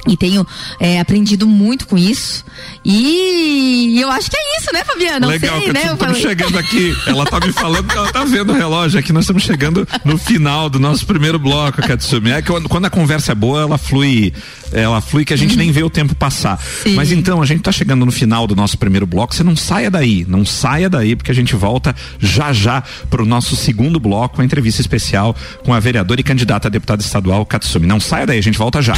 e 0.06 0.16
tenho 0.16 0.46
é, 0.78 1.00
aprendido 1.00 1.46
muito 1.46 1.86
com 1.86 1.96
isso. 1.96 2.44
E 2.84 3.98
eu 4.00 4.10
acho 4.10 4.30
que 4.30 4.36
é 4.36 4.58
isso, 4.60 4.70
né, 4.72 4.84
Fabiana? 4.84 5.26
Legal, 5.26 5.60
sei, 5.60 5.72
né? 5.72 5.92
Estamos 5.92 6.18
chegando 6.18 6.58
aqui. 6.58 6.94
Ela 7.06 7.24
tá 7.24 7.40
me 7.40 7.52
falando 7.52 7.86
que 7.86 7.96
ela 7.96 8.12
tá 8.12 8.24
vendo 8.24 8.52
o 8.52 8.56
relógio 8.56 8.98
aqui. 8.98 9.12
Nós 9.12 9.24
estamos 9.24 9.42
chegando 9.42 9.86
no 10.04 10.18
final 10.18 10.68
do 10.68 10.78
nosso 10.78 11.06
primeiro 11.06 11.38
bloco, 11.38 11.80
Katsumi. 11.82 12.30
É 12.30 12.42
que 12.42 12.52
quando 12.68 12.84
a 12.84 12.90
conversa 12.90 13.32
é 13.32 13.34
boa, 13.34 13.62
ela 13.62 13.78
flui, 13.78 14.32
ela 14.72 15.00
flui 15.00 15.24
que 15.24 15.32
a 15.32 15.36
gente 15.36 15.52
uhum. 15.52 15.58
nem 15.58 15.72
vê 15.72 15.82
o 15.82 15.90
tempo 15.90 16.14
passar. 16.14 16.60
Sim. 16.82 16.94
Mas 16.94 17.10
então, 17.10 17.40
a 17.40 17.46
gente 17.46 17.62
tá 17.62 17.72
chegando 17.72 18.04
no 18.04 18.12
final 18.12 18.46
do 18.46 18.54
nosso 18.54 18.76
primeiro 18.76 19.06
bloco. 19.06 19.34
Você 19.34 19.42
não 19.42 19.56
saia 19.56 19.90
daí, 19.90 20.26
não 20.28 20.44
saia 20.44 20.90
daí, 20.90 21.16
porque 21.16 21.30
a 21.30 21.34
gente 21.34 21.54
volta 21.54 21.94
já 22.18 22.52
já 22.52 22.82
para 23.08 23.22
o 23.22 23.26
nosso 23.26 23.56
segundo 23.56 23.98
bloco, 23.98 24.42
a 24.42 24.44
entrevista 24.44 24.80
especial 24.80 25.34
com 25.64 25.72
a 25.72 25.80
vereadora 25.80 26.20
e 26.20 26.24
candidata 26.24 26.68
a 26.68 26.70
deputada 26.70 27.02
estadual, 27.02 27.44
Katsumi. 27.46 27.86
Não 27.86 28.00
saia 28.00 28.26
daí, 28.26 28.38
a 28.38 28.42
gente 28.42 28.58
volta 28.58 28.82
já. 28.82 28.94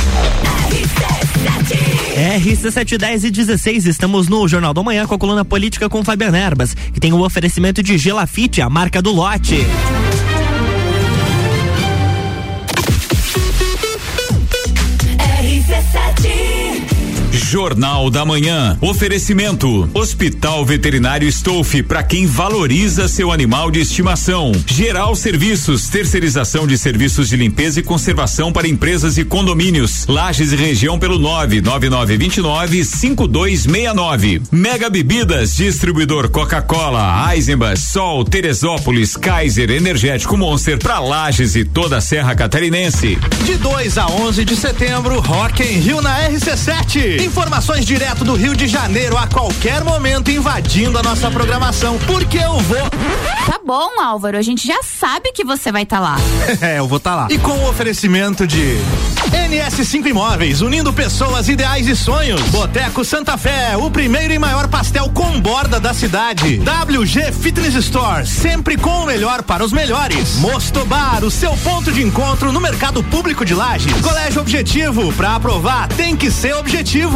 RC710 2.17 3.25
e 3.25 3.31
16, 3.31 3.87
estamos 3.87 4.29
no 4.29 4.47
Jornal 4.49 4.73
da 4.73 4.83
Manhã 4.83 5.07
com 5.07 5.15
a 5.15 5.19
coluna 5.19 5.45
política 5.45 5.89
com 5.89 6.05
Fabiana 6.05 6.39
Erbas, 6.39 6.75
que 6.75 7.01
tem 7.01 7.13
o 7.13 7.21
oferecimento 7.25 7.83
de 7.83 7.99
Gelafite, 7.99 8.61
a 8.61 8.71
marca 8.71 9.03
do 9.03 9.13
lote. 9.13 9.57
Jornal 17.37 18.11
da 18.11 18.25
Manhã. 18.25 18.79
Oferecimento: 18.81 19.89
Hospital 19.93 20.65
Veterinário 20.65 21.29
Stolf 21.29 21.75
para 21.87 22.03
quem 22.03 22.27
valoriza 22.27 23.09
seu 23.09 23.31
animal 23.31 23.71
de 23.71 23.81
estimação. 23.81 24.53
Geral 24.67 25.15
Serviços, 25.15 25.89
terceirização 25.89 26.67
de 26.67 26.79
serviços 26.79 27.29
de 27.29 27.37
limpeza 27.37 27.81
e 27.81 27.83
conservação 27.83 28.53
para 28.53 28.67
empresas 28.67 29.19
e 29.19 29.25
condomínios. 29.25 30.07
Lages 30.07 30.53
e 30.53 30.57
região 30.57 30.99
pelo 30.99 31.19
99929 31.19 32.85
5269. 32.85 34.43
Mega 34.51 34.89
Bebidas, 34.89 35.57
distribuidor 35.57 36.31
Coca-Cola, 36.31 37.33
Eisenbach, 37.35 37.79
Sol, 37.79 38.25
Teresópolis, 38.25 39.17
Kaiser, 39.17 39.71
Energético 39.71 40.37
Monster 40.37 40.79
para 40.79 40.99
Lages 40.99 41.55
e 41.57 41.65
toda 41.65 41.99
a 41.99 42.01
Serra 42.01 42.35
Catarinense. 42.35 43.19
De 43.45 43.57
2 43.57 43.99
a 43.99 44.07
11 44.07 44.45
de 44.45 44.57
setembro, 44.57 45.21
Rock 45.21 45.63
em 45.63 45.79
Rio 45.79 46.01
na 46.01 46.29
RC7. 46.31 47.26
Informações 47.27 47.85
direto 47.85 48.25
do 48.25 48.35
Rio 48.35 48.55
de 48.55 48.69
Janeiro 48.69 49.19
a 49.19 49.27
qualquer 49.27 49.83
momento 49.83 50.31
invadindo 50.31 50.97
a 50.97 51.03
nossa 51.03 51.29
programação, 51.29 51.99
porque 52.07 52.39
eu 52.39 52.57
vou. 52.61 52.79
Tá 53.45 53.61
bom, 53.65 54.01
Álvaro, 54.01 54.39
a 54.39 54.43
gente 54.43 54.65
já 54.65 54.81
sabe 54.83 55.33
que 55.33 55.45
você 55.45 55.73
vai 55.73 55.83
estar 55.83 55.97
tá 55.97 56.03
lá. 56.03 56.17
é, 56.63 56.79
eu 56.79 56.87
vou 56.87 56.99
estar 56.99 57.11
tá 57.11 57.17
lá. 57.17 57.29
E 57.29 57.37
com 57.39 57.51
o 57.51 57.69
oferecimento 57.69 58.47
de 58.47 58.79
NS5 59.33 60.07
Imóveis, 60.07 60.61
unindo 60.61 60.93
pessoas, 60.93 61.49
ideais 61.49 61.89
e 61.89 61.97
sonhos. 61.97 62.41
Boteco 62.43 63.05
Santa 63.05 63.37
Fé, 63.37 63.77
o 63.77 63.91
primeiro 63.91 64.33
e 64.33 64.39
maior 64.39 64.69
pastel 64.69 65.11
com 65.11 65.41
borda 65.41 65.81
da 65.81 65.93
cidade. 65.93 66.61
WG 66.61 67.33
Fitness 67.33 67.75
Store, 67.75 68.25
sempre 68.25 68.77
com 68.77 69.03
o 69.03 69.07
melhor 69.07 69.43
para 69.43 69.65
os 69.65 69.73
melhores. 69.73 70.37
Mostobar, 70.37 71.25
o 71.25 71.31
seu 71.31 71.57
ponto 71.59 71.91
de 71.91 72.03
encontro 72.03 72.53
no 72.53 72.61
mercado 72.61 73.03
público 73.03 73.45
de 73.45 73.53
Lages. 73.53 74.01
Colégio 74.01 74.41
Objetivo, 74.41 75.13
para 75.15 75.35
aprovar 75.35 75.89
tem 75.89 76.17
que 76.17 76.31
ser 76.31 76.55
objetivo. 76.55 77.16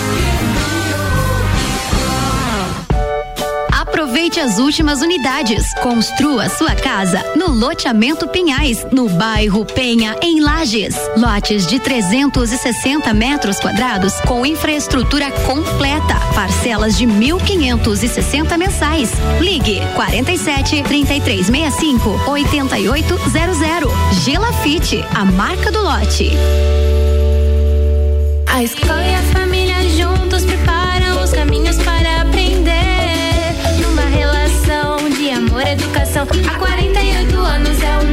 Aproveite 4.11 4.41
as 4.41 4.59
últimas 4.59 5.01
unidades. 5.01 5.73
Construa 5.75 6.49
sua 6.49 6.75
casa 6.75 7.23
no 7.33 7.49
loteamento 7.49 8.27
Pinhais, 8.27 8.85
no 8.91 9.07
bairro 9.07 9.63
Penha, 9.63 10.17
em 10.21 10.41
Lages. 10.41 10.97
Lotes 11.15 11.65
de 11.65 11.79
360 11.79 13.13
metros 13.13 13.57
quadrados 13.61 14.19
com 14.27 14.45
infraestrutura 14.45 15.31
completa. 15.45 16.19
Parcelas 16.35 16.97
de 16.97 17.07
1.560 17.07 18.57
mensais. 18.57 19.13
Ligue 19.39 19.79
47 19.95 20.83
3365 20.83 22.09
8800. 22.27 24.25
Gelafite, 24.25 25.05
a 25.15 25.23
marca 25.23 25.71
do 25.71 25.81
lote. 25.81 26.31
A 28.45 28.61
escola 28.61 29.05
e 29.05 29.15
a 29.15 29.21
família 29.31 29.89
juntos 29.91 30.43
preparam 30.43 31.23
os 31.23 31.31
caminhos 31.31 31.77
para 31.77 32.00
Há 36.21 36.59
48 36.59 37.39
anos 37.39 37.81
é 37.81 37.97
o 37.97 38.10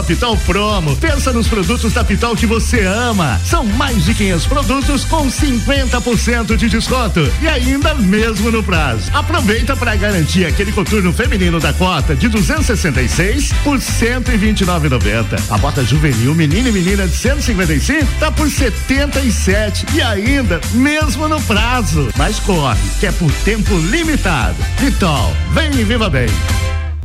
A 0.00 0.02
Pitol 0.02 0.34
Promo. 0.46 0.96
Pensa 0.96 1.30
nos 1.30 1.46
produtos 1.46 1.92
da 1.92 2.02
Pitol 2.02 2.34
que 2.34 2.46
você 2.46 2.80
ama. 2.86 3.38
São 3.44 3.62
mais 3.64 4.02
de 4.02 4.14
500 4.14 4.46
produtos 4.46 5.04
com 5.04 5.28
50% 5.28 6.56
de 6.56 6.70
desconto 6.70 7.20
e 7.42 7.46
ainda 7.46 7.94
mesmo 7.94 8.50
no 8.50 8.62
prazo. 8.62 9.10
Aproveita 9.12 9.76
para 9.76 9.94
garantir 9.96 10.46
aquele 10.46 10.72
coturno 10.72 11.12
feminino 11.12 11.60
da 11.60 11.74
cota 11.74 12.16
de 12.16 12.28
266 12.28 13.52
por 13.62 13.78
129,90. 13.78 15.38
A 15.50 15.58
bota 15.58 15.84
juvenil 15.84 16.34
menino 16.34 16.70
e 16.70 16.72
menina 16.72 17.06
de 17.06 17.14
155 17.14 18.06
tá 18.18 18.32
por 18.32 18.48
77 18.48 19.84
e 19.92 20.00
ainda 20.00 20.62
mesmo 20.72 21.28
no 21.28 21.40
prazo. 21.42 22.08
Mas 22.16 22.40
corre, 22.40 22.80
que 22.98 23.06
é 23.06 23.12
por 23.12 23.30
tempo 23.44 23.76
limitado. 23.76 24.56
Pitol, 24.78 25.36
vem 25.52 25.70
e 25.78 25.84
viva 25.84 26.08
bem. 26.08 26.30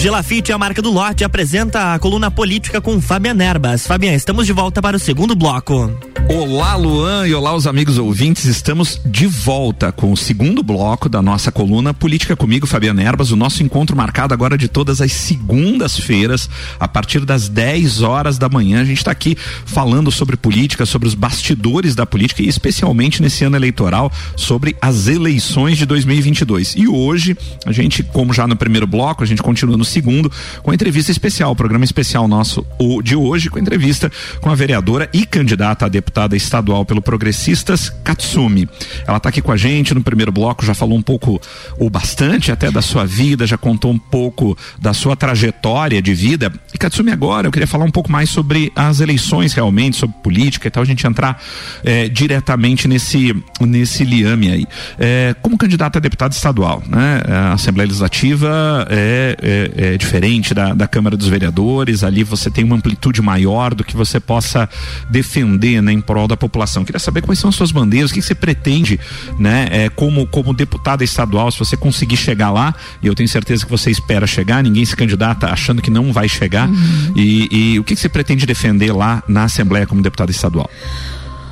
Gelafite, 0.00 0.52
a 0.52 0.58
marca 0.58 0.80
do 0.80 0.92
lote, 0.92 1.24
apresenta 1.24 1.92
a 1.92 1.98
coluna 1.98 2.30
política 2.30 2.80
com 2.80 3.00
Fabian 3.00 3.36
Erbas. 3.42 3.84
Fabian, 3.84 4.14
estamos 4.14 4.46
de 4.46 4.52
volta 4.52 4.80
para 4.80 4.96
o 4.96 5.00
segundo 5.00 5.34
bloco. 5.34 5.92
Olá, 6.28 6.76
Luan, 6.76 7.26
e 7.26 7.34
olá, 7.34 7.52
os 7.52 7.66
amigos 7.66 7.98
ouvintes. 7.98 8.44
Estamos 8.44 9.00
de 9.04 9.26
volta 9.26 9.90
com 9.90 10.12
o 10.12 10.16
segundo 10.16 10.62
bloco 10.62 11.08
da 11.08 11.20
nossa 11.20 11.50
coluna 11.50 11.92
Política 11.92 12.36
Comigo, 12.36 12.66
Fabiana 12.66 13.02
Erbas. 13.02 13.32
O 13.32 13.36
nosso 13.36 13.62
encontro 13.62 13.96
marcado 13.96 14.32
agora 14.32 14.56
de 14.56 14.68
todas 14.68 15.00
as 15.00 15.10
segundas-feiras, 15.10 16.48
a 16.78 16.86
partir 16.86 17.24
das 17.24 17.48
10 17.48 18.02
horas 18.02 18.38
da 18.38 18.48
manhã. 18.48 18.82
A 18.82 18.84
gente 18.84 18.98
está 18.98 19.10
aqui 19.10 19.36
falando 19.66 20.12
sobre 20.12 20.36
política, 20.36 20.86
sobre 20.86 21.08
os 21.08 21.14
bastidores 21.14 21.96
da 21.96 22.06
política 22.06 22.42
e, 22.42 22.48
especialmente 22.48 23.20
nesse 23.20 23.42
ano 23.42 23.56
eleitoral, 23.56 24.12
sobre 24.36 24.76
as 24.80 25.08
eleições 25.08 25.76
de 25.76 25.86
2022. 25.86 26.74
E 26.76 26.86
hoje, 26.86 27.36
a 27.66 27.72
gente, 27.72 28.02
como 28.02 28.32
já 28.32 28.46
no 28.46 28.54
primeiro 28.54 28.86
bloco, 28.86 29.24
a 29.24 29.26
gente 29.26 29.42
continua 29.42 29.76
no 29.78 29.84
segundo 29.88 30.30
com 30.62 30.72
entrevista 30.72 31.10
especial, 31.10 31.54
programa 31.56 31.84
especial 31.84 32.28
nosso 32.28 32.66
o 32.78 33.02
de 33.02 33.16
hoje, 33.16 33.50
com 33.50 33.58
entrevista 33.58 34.10
com 34.40 34.50
a 34.50 34.54
vereadora 34.54 35.08
e 35.12 35.24
candidata 35.26 35.86
a 35.86 35.88
deputada 35.88 36.36
estadual 36.36 36.84
pelo 36.84 37.02
Progressistas, 37.02 37.90
Katsumi. 38.04 38.68
Ela 39.06 39.16
está 39.16 39.28
aqui 39.28 39.40
com 39.40 39.52
a 39.52 39.56
gente 39.56 39.94
no 39.94 40.02
primeiro 40.02 40.30
bloco, 40.30 40.64
já 40.64 40.74
falou 40.74 40.96
um 40.96 41.02
pouco, 41.02 41.40
ou 41.78 41.90
bastante 41.90 42.52
até 42.52 42.70
da 42.70 42.82
sua 42.82 43.04
vida, 43.04 43.46
já 43.46 43.56
contou 43.56 43.90
um 43.90 43.98
pouco 43.98 44.56
da 44.80 44.92
sua 44.92 45.16
trajetória 45.16 46.00
de 46.00 46.14
vida. 46.14 46.52
E 46.72 46.78
Katsumi, 46.78 47.10
agora 47.10 47.46
eu 47.46 47.52
queria 47.52 47.66
falar 47.66 47.84
um 47.84 47.90
pouco 47.90 48.10
mais 48.10 48.30
sobre 48.30 48.72
as 48.76 49.00
eleições 49.00 49.52
realmente, 49.52 49.96
sobre 49.96 50.16
política 50.22 50.68
e 50.68 50.70
tal, 50.70 50.82
a 50.82 50.86
gente 50.86 51.06
entrar 51.06 51.42
é, 51.84 52.08
diretamente 52.08 52.86
nesse, 52.86 53.34
nesse 53.60 54.04
liame 54.04 54.50
aí. 54.50 54.66
É, 54.98 55.34
como 55.42 55.56
candidata 55.56 55.98
a 55.98 56.00
deputada 56.00 56.34
estadual, 56.34 56.82
né? 56.86 57.22
A 57.28 57.52
Assembleia 57.52 57.86
Legislativa 57.86 58.86
é, 58.90 59.36
é, 59.78 59.96
diferente 59.96 60.52
da, 60.52 60.74
da 60.74 60.88
Câmara 60.88 61.16
dos 61.16 61.28
Vereadores, 61.28 62.02
ali 62.02 62.24
você 62.24 62.50
tem 62.50 62.64
uma 62.64 62.74
amplitude 62.74 63.22
maior 63.22 63.72
do 63.72 63.84
que 63.84 63.96
você 63.96 64.18
possa 64.18 64.68
defender, 65.08 65.80
né? 65.80 65.92
prol 66.08 66.26
da 66.26 66.36
população. 66.36 66.84
Queria 66.84 66.98
saber 66.98 67.22
quais 67.22 67.38
são 67.38 67.50
as 67.50 67.54
suas 67.54 67.70
bandeiras, 67.70 68.10
o 68.10 68.14
que 68.14 68.22
você 68.22 68.34
pretende, 68.34 68.98
né, 69.38 69.68
é, 69.70 69.88
como, 69.88 70.26
como 70.26 70.54
deputada 70.54 71.04
estadual, 71.04 71.50
se 71.50 71.58
você 71.58 71.76
conseguir 71.76 72.16
chegar 72.16 72.50
lá, 72.50 72.74
e 73.02 73.06
eu 73.06 73.14
tenho 73.14 73.28
certeza 73.28 73.64
que 73.64 73.70
você 73.70 73.90
espera 73.90 74.26
chegar, 74.26 74.62
ninguém 74.62 74.84
se 74.84 74.96
candidata 74.96 75.48
achando 75.48 75.82
que 75.82 75.90
não 75.90 76.12
vai 76.12 76.28
chegar. 76.28 76.68
Uhum. 76.68 77.12
E, 77.14 77.48
e 77.74 77.78
o 77.78 77.84
que 77.84 77.94
você 77.94 78.08
pretende 78.08 78.46
defender 78.46 78.92
lá 78.92 79.22
na 79.28 79.44
Assembleia 79.44 79.86
como 79.86 80.02
deputada 80.02 80.30
estadual? 80.30 80.70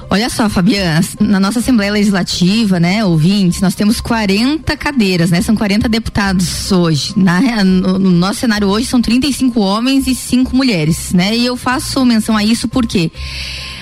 Olha 0.09 0.31
só, 0.31 0.49
Fabiana, 0.49 1.01
na 1.21 1.41
nossa 1.41 1.59
Assembleia 1.59 1.93
Legislativa, 1.93 2.79
né, 2.79 3.05
ouvintes, 3.05 3.61
nós 3.61 3.75
temos 3.75 4.01
40 4.01 4.77
cadeiras, 4.77 5.31
né? 5.31 5.43
São 5.43 5.55
40 5.55 5.89
deputados 5.89 6.71
hoje. 6.71 7.13
Na, 7.17 7.65
no, 7.65 7.99
no 7.99 8.11
nosso 8.11 8.41
cenário 8.41 8.69
hoje 8.69 8.87
são 8.87 9.03
35 9.03 9.61
homens 9.61 10.07
e 10.07 10.15
5 10.15 10.55
mulheres, 10.55 11.13
né? 11.13 11.37
E 11.37 11.45
eu 11.45 11.57
faço 11.57 12.05
menção 12.05 12.37
a 12.37 12.45
isso 12.45 12.69
porque 12.69 13.11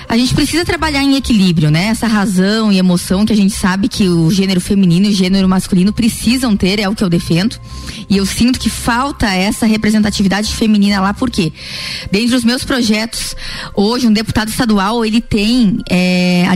a 0.09 0.17
gente 0.17 0.35
precisa 0.35 0.65
trabalhar 0.65 1.03
em 1.03 1.17
equilíbrio, 1.17 1.71
né? 1.71 1.87
Essa 1.87 2.07
razão 2.07 2.73
e 2.73 2.79
emoção 2.79 3.25
que 3.25 3.33
a 3.33 3.37
gente 3.37 3.55
sabe 3.55 3.89
que 3.89 4.09
o 4.09 4.31
gênero 4.31 4.61
feminino 4.61 5.07
e 5.07 5.11
o 5.11 5.13
gênero 5.13 5.49
masculino 5.49 5.93
precisam 5.93 6.57
ter, 6.57 6.79
é 6.79 6.89
o 6.89 6.95
que 6.95 7.03
eu 7.03 7.09
defendo. 7.09 7.57
E 8.09 8.17
eu 8.17 8.27
sinto 8.27 8.59
que 8.59 8.69
falta 8.69 9.27
essa 9.27 9.67
representatividade 9.67 10.53
feminina 10.55 11.01
lá, 11.01 11.15
porque 11.15 11.53
dentro 12.11 12.31
dos 12.31 12.45
meus 12.45 12.65
projetos, 12.65 13.35
hoje 13.75 14.07
um 14.07 14.13
deputado 14.13 14.49
estadual, 14.49 15.05
ele 15.05 15.21
tem 15.21 15.79
é, 15.89 16.47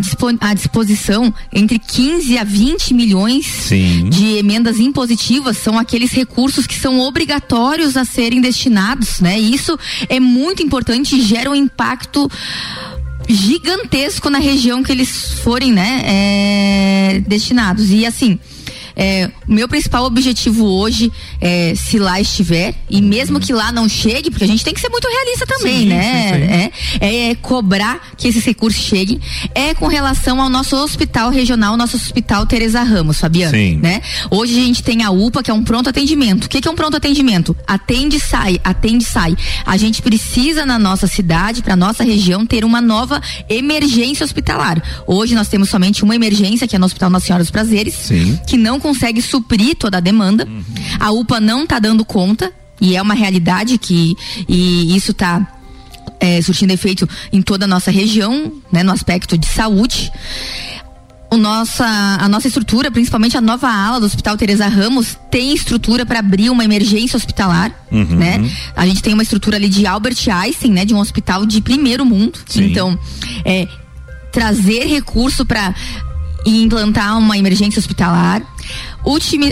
à, 0.40 0.54
disposição 0.54 1.32
entre 1.52 1.78
15 1.78 2.38
a 2.38 2.44
20 2.44 2.94
milhões 2.94 3.46
Sim. 3.46 4.08
de 4.08 4.36
emendas 4.36 4.78
impositivas, 4.78 5.56
são 5.58 5.78
aqueles 5.78 6.12
recursos 6.12 6.66
que 6.66 6.78
são 6.78 7.00
obrigatórios 7.00 7.96
a 7.96 8.04
serem 8.04 8.40
destinados, 8.40 9.20
né? 9.20 9.38
E 9.38 9.54
isso 9.54 9.78
é 10.08 10.20
muito 10.20 10.62
importante 10.62 11.16
e 11.16 11.22
gera 11.22 11.50
um 11.50 11.54
impacto 11.54 12.30
gigantesco 13.28 14.30
na 14.30 14.38
região 14.38 14.82
que 14.82 14.90
eles 14.90 15.34
forem, 15.42 15.72
né, 15.72 16.02
é, 16.04 17.22
destinados. 17.26 17.90
E 17.90 18.06
assim, 18.06 18.38
é, 18.98 19.30
o 19.46 19.52
meu 19.52 19.68
principal 19.68 20.04
objetivo 20.04 20.64
hoje 20.64 21.12
é 21.40 21.72
se 21.76 22.00
lá 22.00 22.20
estiver, 22.20 22.74
e 22.90 23.00
mesmo 23.00 23.38
que 23.38 23.52
lá 23.52 23.70
não 23.70 23.88
chegue, 23.88 24.28
porque 24.28 24.42
a 24.42 24.46
gente 24.48 24.64
tem 24.64 24.74
que 24.74 24.80
ser 24.80 24.88
muito 24.88 25.06
realista 25.06 25.46
também, 25.46 25.82
sim, 25.82 25.86
né? 25.86 26.32
Sim, 26.32 26.34
sim. 26.34 26.98
É, 27.00 27.30
é, 27.30 27.34
cobrar 27.36 28.00
que 28.16 28.26
esses 28.26 28.44
recursos 28.44 28.82
cheguem, 28.82 29.20
é 29.54 29.72
com 29.72 29.86
relação 29.86 30.42
ao 30.42 30.48
nosso 30.48 30.74
hospital 30.74 31.30
regional, 31.30 31.76
nosso 31.76 31.96
hospital 31.96 32.44
Teresa 32.44 32.82
Ramos, 32.82 33.20
Fabiano. 33.20 33.56
Sim. 33.56 33.76
Né? 33.76 34.02
Hoje 34.30 34.58
a 34.58 34.64
gente 34.64 34.82
tem 34.82 35.04
a 35.04 35.10
UPA, 35.10 35.44
que 35.44 35.50
é 35.50 35.54
um 35.54 35.62
pronto 35.62 35.88
atendimento. 35.88 36.44
O 36.44 36.48
que, 36.48 36.60
que 36.60 36.66
é 36.66 36.70
um 36.70 36.74
pronto 36.74 36.96
atendimento? 36.96 37.56
Atende 37.66 38.18
sai, 38.18 38.60
atende 38.64 39.04
sai. 39.04 39.36
A 39.64 39.76
gente 39.76 40.02
precisa 40.02 40.66
na 40.66 40.78
nossa 40.78 41.06
cidade, 41.06 41.62
para 41.62 41.76
nossa 41.76 42.02
região, 42.02 42.44
ter 42.44 42.64
uma 42.64 42.80
nova 42.80 43.22
emergência 43.48 44.24
hospitalar. 44.24 44.82
Hoje 45.06 45.36
nós 45.36 45.46
temos 45.46 45.68
somente 45.68 46.02
uma 46.02 46.16
emergência, 46.16 46.66
que 46.66 46.74
é 46.74 46.78
no 46.78 46.86
Hospital 46.86 47.10
Nossa 47.10 47.26
Senhora 47.26 47.44
dos 47.44 47.50
Prazeres, 47.50 48.10
que 48.46 48.56
não 48.56 48.80
consegue 48.88 49.20
suprir 49.20 49.76
toda 49.76 49.98
a 49.98 50.00
demanda. 50.00 50.46
Uhum. 50.46 50.64
A 50.98 51.10
UPA 51.12 51.40
não 51.40 51.64
está 51.64 51.78
dando 51.78 52.04
conta 52.04 52.52
e 52.80 52.96
é 52.96 53.02
uma 53.02 53.14
realidade 53.14 53.76
que 53.76 54.16
e 54.48 54.96
isso 54.96 55.10
está 55.10 55.46
é, 56.20 56.40
surtindo 56.40 56.72
efeito 56.72 57.08
em 57.32 57.42
toda 57.42 57.64
a 57.64 57.68
nossa 57.68 57.90
região, 57.90 58.52
né, 58.72 58.82
no 58.82 58.92
aspecto 58.92 59.36
de 59.36 59.46
saúde. 59.46 60.10
O 61.30 61.36
nossa, 61.36 61.84
a 61.84 62.26
nossa 62.26 62.48
estrutura, 62.48 62.90
principalmente 62.90 63.36
a 63.36 63.40
nova 63.42 63.68
ala 63.68 64.00
do 64.00 64.06
Hospital 64.06 64.34
Teresa 64.38 64.66
Ramos, 64.66 65.18
tem 65.30 65.52
estrutura 65.52 66.06
para 66.06 66.20
abrir 66.20 66.48
uma 66.48 66.64
emergência 66.64 67.18
hospitalar, 67.18 67.70
uhum. 67.92 68.16
né? 68.16 68.50
A 68.74 68.86
gente 68.86 69.02
tem 69.02 69.12
uma 69.12 69.22
estrutura 69.22 69.58
ali 69.58 69.68
de 69.68 69.86
Albert 69.86 70.16
Einstein, 70.26 70.72
né? 70.72 70.86
De 70.86 70.94
um 70.94 70.98
hospital 70.98 71.44
de 71.44 71.60
primeiro 71.60 72.06
mundo. 72.06 72.38
Sim. 72.46 72.64
Então, 72.64 72.98
é, 73.44 73.68
trazer 74.32 74.86
recurso 74.86 75.44
para 75.44 75.74
implantar 76.46 77.18
uma 77.18 77.36
emergência 77.36 77.78
hospitalar, 77.78 78.42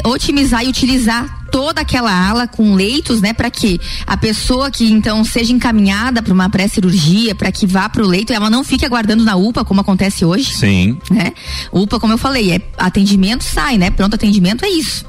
otimizar 0.04 0.64
e 0.64 0.68
utilizar 0.68 1.46
toda 1.50 1.80
aquela 1.80 2.12
ala 2.12 2.46
com 2.46 2.74
leitos, 2.74 3.20
né, 3.20 3.32
para 3.32 3.50
que 3.50 3.80
a 4.06 4.16
pessoa 4.16 4.70
que 4.70 4.90
então 4.90 5.24
seja 5.24 5.52
encaminhada 5.52 6.22
para 6.22 6.32
uma 6.32 6.50
pré-cirurgia, 6.50 7.34
para 7.34 7.50
que 7.50 7.66
vá 7.66 7.88
para 7.88 8.02
o 8.02 8.06
leito, 8.06 8.32
ela 8.32 8.50
não 8.50 8.64
fique 8.64 8.84
aguardando 8.84 9.24
na 9.24 9.36
UPA 9.36 9.64
como 9.64 9.80
acontece 9.80 10.24
hoje. 10.24 10.54
Sim. 10.54 10.98
Né? 11.10 11.32
UPA, 11.72 11.98
como 11.98 12.12
eu 12.12 12.18
falei, 12.18 12.52
é 12.52 12.60
atendimento 12.76 13.44
sai, 13.44 13.78
né? 13.78 13.90
Pronto 13.90 14.14
atendimento 14.14 14.64
é 14.64 14.68
isso. 14.68 15.04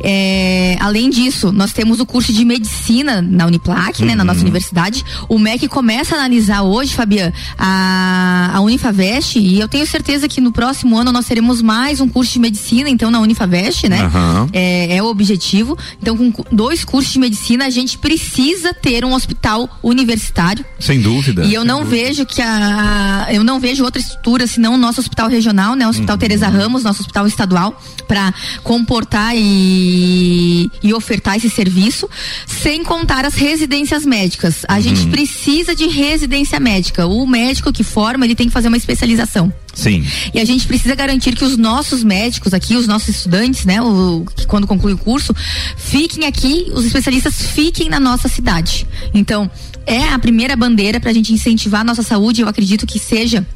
É, 0.00 0.76
além 0.80 1.10
disso, 1.10 1.52
nós 1.52 1.72
temos 1.72 2.00
o 2.00 2.06
curso 2.06 2.32
de 2.32 2.44
medicina 2.44 3.20
na 3.20 3.46
Uniplac, 3.46 4.00
uhum. 4.00 4.08
né, 4.08 4.14
na 4.14 4.24
nossa 4.24 4.38
uhum. 4.38 4.44
universidade. 4.44 5.04
O 5.28 5.38
MEC 5.38 5.68
começa 5.68 6.14
a 6.14 6.18
analisar 6.18 6.62
hoje, 6.62 6.94
Fabian, 6.94 7.32
a, 7.58 8.50
a 8.54 8.60
Unifavest, 8.60 9.38
e 9.38 9.58
eu 9.58 9.68
tenho 9.68 9.86
certeza 9.86 10.28
que 10.28 10.40
no 10.40 10.52
próximo 10.52 10.96
ano 10.96 11.12
nós 11.12 11.26
teremos 11.26 11.60
mais 11.60 12.00
um 12.00 12.08
curso 12.08 12.32
de 12.32 12.38
medicina, 12.38 12.88
então, 12.88 13.10
na 13.10 13.20
Unifavest, 13.20 13.88
né? 13.88 14.04
Uhum. 14.04 14.48
É, 14.52 14.96
é, 14.96 15.02
o 15.02 15.06
objetivo. 15.06 15.76
Então, 16.00 16.16
com 16.16 16.44
dois 16.54 16.84
cursos 16.84 17.12
de 17.12 17.18
medicina, 17.18 17.66
a 17.66 17.70
gente 17.70 17.98
precisa 17.98 18.72
ter 18.72 19.04
um 19.04 19.14
hospital 19.14 19.68
universitário. 19.82 20.64
Sem 20.78 21.00
dúvida. 21.00 21.44
E 21.44 21.54
eu 21.54 21.64
não 21.64 21.84
dúvida. 21.84 22.04
vejo 22.04 22.26
que 22.26 22.40
a. 22.40 23.28
Eu 23.30 23.42
não 23.42 23.58
vejo 23.58 23.84
outra 23.84 24.00
estrutura 24.00 24.46
senão 24.46 24.74
o 24.74 24.76
nosso 24.76 25.00
hospital 25.00 25.28
regional, 25.28 25.74
né? 25.74 25.86
O 25.86 25.90
Hospital 25.90 26.14
uhum. 26.14 26.20
Teresa 26.20 26.48
Ramos, 26.48 26.82
nosso 26.82 27.00
hospital 27.00 27.26
estadual, 27.26 27.80
para 28.06 28.32
comportar 28.62 29.36
e 29.36 29.87
e, 29.88 30.94
ofertar 30.94 31.36
esse 31.36 31.48
serviço, 31.48 32.08
sem 32.46 32.82
contar 32.82 33.24
as 33.24 33.34
residências 33.34 34.04
médicas. 34.04 34.64
A 34.68 34.74
uhum. 34.74 34.82
gente 34.82 35.06
precisa 35.06 35.74
de 35.74 35.86
residência 35.86 36.58
médica. 36.58 37.06
O 37.06 37.26
médico 37.26 37.72
que 37.72 37.84
forma, 37.84 38.24
ele 38.24 38.34
tem 38.34 38.46
que 38.46 38.52
fazer 38.52 38.68
uma 38.68 38.76
especialização. 38.76 39.52
Sim. 39.74 40.04
E 40.34 40.40
a 40.40 40.44
gente 40.44 40.66
precisa 40.66 40.94
garantir 40.94 41.36
que 41.36 41.44
os 41.44 41.56
nossos 41.56 42.02
médicos 42.02 42.52
aqui, 42.52 42.74
os 42.76 42.86
nossos 42.86 43.08
estudantes, 43.08 43.64
né, 43.64 43.80
o, 43.80 44.24
que 44.34 44.46
quando 44.46 44.66
conclui 44.66 44.92
o 44.92 44.98
curso, 44.98 45.34
fiquem 45.76 46.26
aqui, 46.26 46.66
os 46.74 46.84
especialistas 46.84 47.42
fiquem 47.50 47.88
na 47.88 48.00
nossa 48.00 48.28
cidade. 48.28 48.86
Então, 49.14 49.48
é 49.86 50.08
a 50.08 50.18
primeira 50.18 50.56
bandeira 50.56 50.98
para 50.98 51.10
a 51.10 51.14
gente 51.14 51.32
incentivar 51.32 51.82
a 51.82 51.84
nossa 51.84 52.02
saúde. 52.02 52.42
Eu 52.42 52.48
acredito 52.48 52.86
que 52.86 52.98
seja 52.98 53.46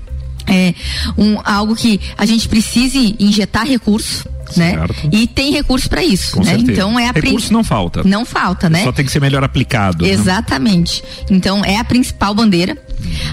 é, 0.46 0.74
um, 1.16 1.38
algo 1.44 1.74
que 1.74 2.00
a 2.16 2.24
gente 2.24 2.48
precise 2.48 3.16
injetar 3.18 3.66
recurso 3.66 4.28
né? 4.56 4.74
E 5.10 5.26
tem 5.26 5.52
recurso 5.52 5.88
para 5.88 6.04
isso, 6.04 6.36
Com 6.36 6.44
né? 6.44 6.50
Certeza. 6.50 6.72
Então 6.72 6.98
é 6.98 7.08
a 7.08 7.12
recurso 7.12 7.52
não 7.52 7.64
falta. 7.64 8.02
Não 8.04 8.24
falta, 8.24 8.68
né? 8.68 8.82
Só 8.84 8.92
tem 8.92 9.04
que 9.04 9.12
ser 9.12 9.20
melhor 9.20 9.42
aplicado. 9.44 10.04
Né? 10.04 10.10
Exatamente. 10.10 11.02
Né? 11.02 11.36
Então 11.36 11.64
é 11.64 11.78
a 11.78 11.84
principal 11.84 12.34
bandeira. 12.34 12.76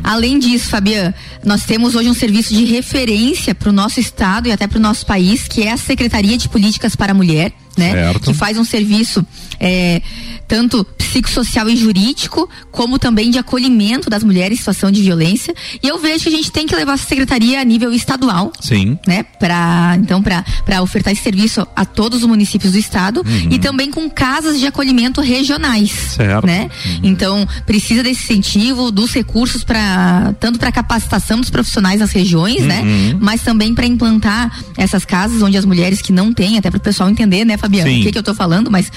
Além 0.03 0.39
disso, 0.39 0.69
Fabiana, 0.69 1.13
nós 1.43 1.63
temos 1.63 1.95
hoje 1.95 2.09
um 2.09 2.13
serviço 2.13 2.53
de 2.53 2.65
referência 2.65 3.53
para 3.53 3.69
o 3.69 3.73
nosso 3.73 3.99
estado 3.99 4.47
e 4.47 4.51
até 4.51 4.67
para 4.67 4.77
o 4.77 4.81
nosso 4.81 5.05
país, 5.05 5.47
que 5.47 5.63
é 5.63 5.71
a 5.71 5.77
Secretaria 5.77 6.37
de 6.37 6.49
Políticas 6.49 6.95
para 6.95 7.11
a 7.11 7.15
Mulher, 7.15 7.51
né? 7.79 7.91
Certo. 7.91 8.25
Que 8.25 8.33
faz 8.33 8.57
um 8.57 8.63
serviço 8.63 9.25
é, 9.59 10.01
tanto 10.47 10.83
psicossocial 10.83 11.69
e 11.69 11.75
jurídico, 11.75 12.49
como 12.71 12.99
também 12.99 13.31
de 13.31 13.37
acolhimento 13.37 14.09
das 14.09 14.23
mulheres 14.23 14.57
em 14.57 14.59
situação 14.59 14.91
de 14.91 15.01
violência. 15.01 15.53
E 15.81 15.87
eu 15.87 15.97
vejo 15.99 16.23
que 16.23 16.29
a 16.29 16.31
gente 16.31 16.51
tem 16.51 16.67
que 16.67 16.75
levar 16.75 16.93
essa 16.93 17.07
secretaria 17.07 17.59
a 17.59 17.63
nível 17.63 17.91
estadual. 17.91 18.51
Sim. 18.59 18.97
Né? 19.07 19.23
Para 19.39 19.97
então 19.99 20.21
para 20.21 20.81
ofertar 20.81 21.13
esse 21.13 21.23
serviço 21.23 21.65
a 21.75 21.85
todos 21.85 22.23
os 22.23 22.27
municípios 22.27 22.73
do 22.73 22.77
estado 22.77 23.23
uhum. 23.25 23.49
e 23.51 23.59
também 23.59 23.91
com 23.91 24.09
casas 24.09 24.59
de 24.59 24.67
acolhimento 24.67 25.21
regionais. 25.21 25.91
Certo. 25.91 26.45
Né? 26.45 26.69
Uhum. 26.85 26.99
Então, 27.03 27.47
precisa 27.65 28.03
desse 28.03 28.23
incentivo 28.23 28.91
dos 28.91 29.13
recursos 29.13 29.63
para 29.63 30.33
tanto 30.39 30.59
para 30.59 30.71
capacitação 30.71 31.39
dos 31.39 31.49
profissionais 31.49 31.99
nas 31.99 32.11
regiões, 32.11 32.61
né? 32.63 32.81
uhum. 32.81 32.85
né? 32.85 33.17
Mas 33.19 33.41
também 33.41 33.73
para 33.73 33.85
implantar 33.85 34.63
essas 34.77 35.05
casas 35.05 35.41
onde 35.41 35.57
as 35.57 35.65
mulheres 35.65 36.01
que 36.01 36.11
não 36.11 36.33
têm, 36.33 36.57
até 36.57 36.69
para 36.69 36.77
o 36.77 36.81
pessoal 36.81 37.09
entender, 37.09 37.45
né, 37.45 37.57
Fabiana, 37.69 37.89
o 37.89 38.03
que, 38.03 38.11
que 38.11 38.17
eu 38.17 38.21
estou 38.21 38.35
falando, 38.35 38.71
mas 38.71 38.91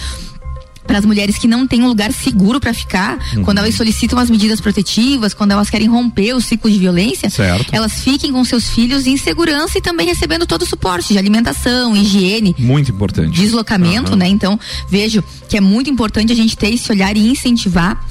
para 0.86 0.98
as 0.98 1.04
mulheres 1.04 1.38
que 1.38 1.46
não 1.46 1.66
têm 1.66 1.82
um 1.82 1.88
lugar 1.88 2.12
seguro 2.12 2.60
para 2.60 2.74
ficar, 2.74 3.18
uhum. 3.34 3.44
quando 3.44 3.58
elas 3.58 3.74
solicitam 3.74 4.18
as 4.18 4.28
medidas 4.28 4.60
protetivas, 4.60 5.32
quando 5.34 5.52
elas 5.52 5.70
querem 5.70 5.88
romper 5.88 6.34
o 6.34 6.40
ciclo 6.40 6.70
de 6.70 6.78
violência, 6.78 7.30
certo. 7.30 7.72
elas 7.72 8.02
fiquem 8.02 8.32
com 8.32 8.44
seus 8.44 8.68
filhos 8.68 9.06
em 9.06 9.16
segurança 9.16 9.78
e 9.78 9.80
também 9.80 10.06
recebendo 10.06 10.46
todo 10.46 10.62
o 10.62 10.66
suporte 10.66 11.12
de 11.12 11.18
alimentação, 11.18 11.96
higiene. 11.96 12.54
Muito 12.58 12.90
importante. 12.90 13.30
Deslocamento, 13.30 14.12
uhum. 14.12 14.16
né? 14.16 14.28
Então, 14.28 14.58
vejo 14.88 15.22
que 15.48 15.56
é 15.56 15.60
muito 15.60 15.88
importante 15.88 16.32
a 16.32 16.36
gente 16.36 16.56
ter 16.56 16.72
esse 16.72 16.90
olhar 16.90 17.16
e 17.16 17.28
incentivar, 17.28 18.02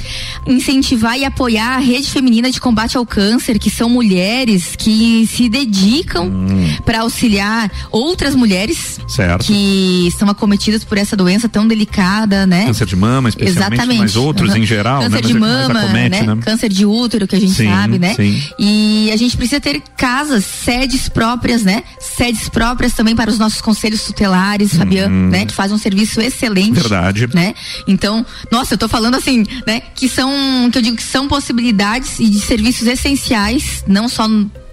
incentivar 0.46 1.18
e 1.18 1.26
apoiar 1.26 1.76
a 1.76 1.80
rede 1.80 2.10
feminina 2.10 2.52
de 2.52 2.60
combate 2.60 2.98
ao 2.98 3.06
câncer, 3.06 3.60
que 3.60 3.70
são 3.70 3.90
mulheres 3.90 4.76
que 4.78 5.28
se 5.28 5.50
dedicam 5.50 6.28
hum. 6.28 6.76
para 6.86 7.02
auxiliar 7.02 7.72
outras 7.92 8.36
mulheres 8.36 9.00
certo. 9.08 9.46
que 9.46 10.08
estão 10.08 10.30
acometidas 10.30 10.84
por 10.84 10.98
essa 10.98 11.16
doença 11.16 11.50
tão 11.50 11.68
delicada, 11.68 12.46
né? 12.46 12.61
Câncer 12.66 12.86
de 12.86 12.96
mama, 12.96 13.30
especialmente, 13.30 13.74
Exatamente. 13.74 14.00
mas 14.00 14.16
outros 14.16 14.56
em 14.56 14.66
geral, 14.66 15.02
câncer 15.02 15.16
né? 15.16 15.22
de 15.22 15.34
mama, 15.34 15.80
acomete, 15.80 16.22
né? 16.22 16.36
né? 16.36 16.42
Câncer 16.44 16.70
de 16.70 16.86
útero, 16.86 17.28
que 17.28 17.36
a 17.36 17.40
gente 17.40 17.54
sim, 17.54 17.70
sabe, 17.70 17.98
né? 18.00 18.14
Sim. 18.14 18.42
E 18.60 19.10
a 19.12 19.18
gente 19.18 19.36
precisa 19.36 19.60
ter 19.60 19.82
casas, 19.98 20.46
sedes 20.46 21.10
próprias, 21.10 21.64
né? 21.64 21.84
Sedes 22.00 22.50
próprias 22.50 22.94
também 22.94 23.16
para 23.16 23.30
os 23.30 23.40
nossos 23.40 23.62
conselhos 23.62 24.04
tutelares, 24.04 24.76
Fabiano, 24.76 25.14
hum. 25.14 25.30
né? 25.30 25.46
Que 25.46 25.54
faz 25.54 25.72
um 25.72 25.78
serviço 25.78 26.22
excelente. 26.22 26.74
Verdade 26.80 27.22
né? 27.34 27.54
Então, 27.88 28.26
nossa, 28.52 28.74
eu 28.74 28.78
tô 28.78 28.88
falando 28.88 29.16
assim, 29.16 29.46
né? 29.66 29.82
Que 29.96 30.08
são, 30.08 30.70
que 30.72 30.78
eu 30.78 30.82
digo 30.82 30.98
que 30.98 31.04
são 31.04 31.28
possibilidades 31.28 32.20
e 32.20 32.28
de 32.28 32.40
serviços 32.40 32.88
essenciais, 32.88 33.84
não 33.88 34.08
só 34.08 34.28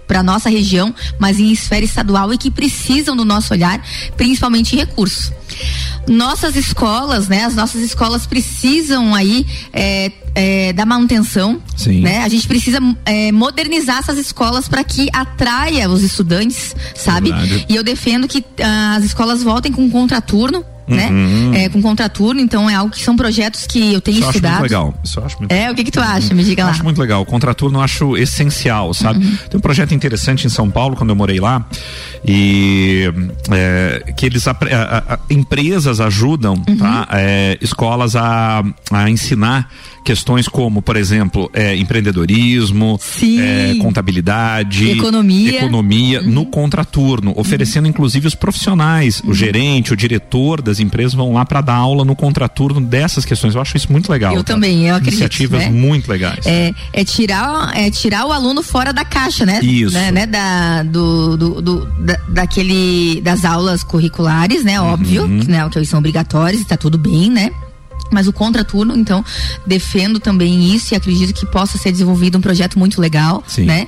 para 0.09 0.23
nossa 0.23 0.49
região, 0.49 0.93
mas 1.19 1.39
em 1.39 1.51
esfera 1.51 1.85
estadual 1.85 2.33
e 2.33 2.37
que 2.37 2.49
precisam 2.49 3.15
do 3.15 3.23
nosso 3.23 3.53
olhar, 3.53 3.79
principalmente 4.17 4.75
recursos. 4.75 5.31
Nossas 6.07 6.55
escolas, 6.55 7.27
né? 7.27 7.45
As 7.45 7.53
nossas 7.53 7.83
escolas 7.83 8.25
precisam 8.25 9.13
aí 9.13 9.45
é, 9.71 10.11
é, 10.39 10.71
da 10.71 10.85
manutenção, 10.85 11.61
Sim. 11.75 11.99
né? 11.99 12.23
A 12.23 12.29
gente 12.29 12.47
precisa 12.47 12.79
é, 13.05 13.29
modernizar 13.29 13.97
essas 13.97 14.17
escolas 14.17 14.69
para 14.69 14.85
que 14.85 15.09
atraia 15.11 15.89
os 15.89 16.01
estudantes, 16.01 16.73
sabe? 16.95 17.29
Verdade. 17.29 17.65
E 17.67 17.75
eu 17.75 17.83
defendo 17.83 18.25
que 18.25 18.41
ah, 18.63 18.95
as 18.95 19.03
escolas 19.03 19.43
voltem 19.43 19.69
com 19.69 19.89
contraturno, 19.89 20.63
né? 20.87 21.09
Uhum. 21.09 21.53
É, 21.53 21.67
com 21.67 21.81
contraturno, 21.81 22.39
então 22.39 22.69
é 22.69 22.73
algo 22.73 22.91
que 22.91 23.03
são 23.03 23.17
projetos 23.17 23.67
que 23.67 23.93
eu 23.93 23.99
tenho 23.99 24.19
Isso 24.19 24.29
estudado. 24.29 24.53
Acho 24.53 24.59
muito 24.61 24.71
legal. 24.71 24.99
Isso 25.03 25.19
eu 25.19 25.25
acho 25.25 25.37
muito 25.39 25.51
É, 25.51 25.69
o 25.69 25.75
que 25.75 25.83
que 25.83 25.91
tu 25.91 25.99
acha? 25.99 26.33
Me 26.33 26.43
diga 26.43 26.63
lá. 26.63 26.69
Eu 26.69 26.73
acho 26.73 26.83
muito 26.83 26.99
legal. 26.99 27.21
O 27.21 27.25
contraturno 27.25 27.77
eu 27.77 27.83
acho 27.83 28.17
essencial, 28.17 28.93
sabe? 28.93 29.23
Uhum. 29.23 29.37
Tem 29.49 29.57
um 29.57 29.61
projeto 29.61 29.93
interessante 29.93 30.47
em 30.47 30.49
São 30.49 30.71
Paulo, 30.71 30.95
quando 30.95 31.09
eu 31.09 31.15
morei 31.17 31.39
lá, 31.39 31.63
e 32.25 33.11
é, 33.51 34.13
que 34.13 34.25
eles 34.25 34.47
a, 34.47 34.51
a, 34.51 35.15
a, 35.15 35.19
empresas 35.29 35.99
ajudam, 35.99 36.53
uhum. 36.67 36.77
tá? 36.77 37.07
É, 37.11 37.57
escolas 37.61 38.15
a, 38.15 38.63
a 38.89 39.09
ensinar 39.09 39.69
questões 40.09 40.47
como, 40.47 40.81
por 40.81 40.95
exemplo, 40.95 41.51
é, 41.53 41.75
empreendedorismo, 41.75 42.99
é, 43.39 43.75
contabilidade, 43.75 44.89
economia, 44.89 45.57
economia 45.59 46.19
uhum. 46.19 46.31
no 46.31 46.45
contraturno, 46.47 47.31
oferecendo 47.35 47.83
uhum. 47.83 47.91
inclusive 47.91 48.25
os 48.25 48.33
profissionais, 48.33 49.21
uhum. 49.21 49.29
o 49.29 49.33
gerente, 49.35 49.93
o 49.93 49.95
diretor 49.95 50.63
das 50.63 50.79
empresas 50.79 51.13
vão 51.13 51.33
lá 51.33 51.45
para 51.45 51.61
dar 51.61 51.75
aula 51.75 52.03
no 52.03 52.15
contraturno 52.15 52.81
dessas 52.81 53.23
questões. 53.23 53.53
Eu 53.53 53.61
acho 53.61 53.77
isso 53.77 53.91
muito 53.91 54.11
legal. 54.11 54.33
Eu 54.33 54.43
tá? 54.43 54.55
também, 54.55 54.87
eu 54.87 54.95
acredito. 54.95 55.19
Iniciativas 55.19 55.59
né? 55.65 55.69
muito 55.69 56.09
legais. 56.09 56.43
É, 56.47 56.73
é, 56.91 57.03
tirar, 57.03 57.77
é 57.77 57.91
tirar 57.91 58.25
o 58.25 58.31
aluno 58.31 58.63
fora 58.63 58.91
da 58.91 59.05
caixa, 59.05 59.45
né? 59.45 59.59
Isso. 59.61 59.93
Né, 59.93 60.11
né? 60.11 60.25
Da, 60.25 60.81
do, 60.81 61.37
do, 61.37 61.61
do 61.61 61.85
da, 61.99 62.17
daquele, 62.29 63.21
das 63.21 63.45
aulas 63.45 63.83
curriculares, 63.83 64.63
né? 64.63 64.81
Óbvio, 64.81 65.25
uhum. 65.25 65.43
né? 65.47 65.69
Que 65.71 65.85
são 65.85 65.99
obrigatórias 65.99 66.61
e 66.61 66.65
tá 66.65 66.75
tudo 66.75 66.97
bem, 66.97 67.29
né? 67.29 67.51
Mas 68.11 68.27
o 68.27 68.33
contraturno, 68.33 68.95
então, 68.97 69.23
defendo 69.65 70.19
também 70.19 70.73
isso 70.73 70.93
e 70.93 70.97
acredito 70.97 71.33
que 71.33 71.45
possa 71.45 71.77
ser 71.77 71.91
desenvolvido 71.91 72.37
um 72.37 72.41
projeto 72.41 72.77
muito 72.77 72.99
legal, 72.99 73.43
Sim. 73.47 73.65
né? 73.65 73.87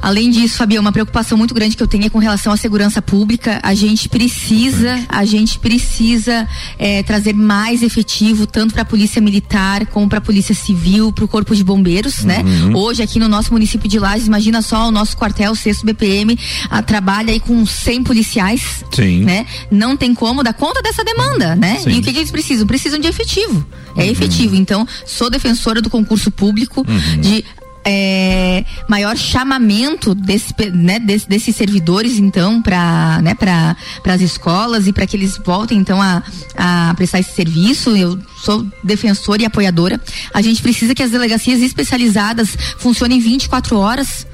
Além 0.00 0.30
disso, 0.30 0.56
Fabião, 0.56 0.80
uma 0.80 0.92
preocupação 0.92 1.36
muito 1.36 1.52
grande 1.52 1.76
que 1.76 1.82
eu 1.82 1.86
tenho 1.86 2.06
é 2.06 2.08
com 2.08 2.18
relação 2.18 2.52
à 2.52 2.56
segurança 2.56 3.02
pública. 3.02 3.60
A 3.62 3.74
gente 3.74 4.08
precisa, 4.08 5.04
a 5.08 5.24
gente 5.24 5.58
precisa 5.58 6.48
é, 6.78 7.02
trazer 7.02 7.34
mais 7.34 7.82
efetivo 7.82 8.46
tanto 8.46 8.72
para 8.72 8.82
a 8.82 8.84
polícia 8.84 9.20
militar 9.20 9.86
como 9.86 10.08
para 10.08 10.18
a 10.18 10.20
polícia 10.20 10.54
civil, 10.54 11.12
para 11.12 11.24
o 11.24 11.28
corpo 11.28 11.54
de 11.54 11.64
bombeiros, 11.64 12.24
né? 12.24 12.38
uhum. 12.38 12.68
né? 12.68 12.76
Hoje 12.76 13.02
aqui 13.02 13.18
no 13.18 13.28
nosso 13.28 13.52
município 13.52 13.88
de 13.88 13.98
Lages, 13.98 14.26
imagina 14.26 14.62
só 14.62 14.88
o 14.88 14.90
nosso 14.90 15.16
quartel, 15.16 15.52
o 15.52 15.56
sexto 15.56 15.84
BPM, 15.84 16.38
a, 16.70 16.82
trabalha 16.82 17.32
aí 17.32 17.40
com 17.40 17.66
100 17.66 18.04
policiais, 18.04 18.84
Sim. 18.92 19.24
né? 19.24 19.46
Não 19.70 19.96
tem 19.96 20.14
como 20.14 20.42
dar 20.42 20.54
conta 20.54 20.80
dessa 20.80 21.02
demanda, 21.04 21.56
né? 21.56 21.80
Sim. 21.82 21.90
E 21.90 21.98
o 21.98 22.02
que, 22.02 22.12
que, 22.12 22.18
eles 22.18 22.30
precisam? 22.30 22.66
Precisam 22.66 22.98
de 22.98 23.08
efetivo. 23.08 23.66
É 23.96 24.04
uhum. 24.04 24.10
efetivo. 24.10 24.54
Então, 24.54 24.86
sou 25.04 25.28
defensora 25.28 25.80
do 25.80 25.90
concurso 25.90 26.30
público, 26.30 26.84
uhum. 26.88 27.20
de 27.20 27.44
é, 27.84 28.64
maior 28.88 29.16
chamamento 29.16 30.14
desse, 30.14 30.54
né, 30.72 30.98
desse, 30.98 31.28
desses 31.28 31.56
servidores 31.56 32.18
então 32.18 32.60
para 32.60 33.20
né, 33.22 33.34
para 33.34 33.76
as 34.06 34.20
escolas 34.20 34.86
e 34.86 34.92
para 34.92 35.06
que 35.06 35.16
eles 35.16 35.38
voltem 35.38 35.78
então 35.78 36.00
a, 36.00 36.22
a 36.56 36.94
prestar 36.96 37.20
esse 37.20 37.32
serviço. 37.32 37.96
Eu 37.96 38.18
sou 38.42 38.66
defensora 38.82 39.42
e 39.42 39.44
apoiadora. 39.44 40.00
A 40.32 40.42
gente 40.42 40.62
precisa 40.62 40.94
que 40.94 41.02
as 41.02 41.10
delegacias 41.10 41.60
especializadas 41.60 42.56
funcionem 42.78 43.20
24 43.20 43.76
horas. 43.78 44.26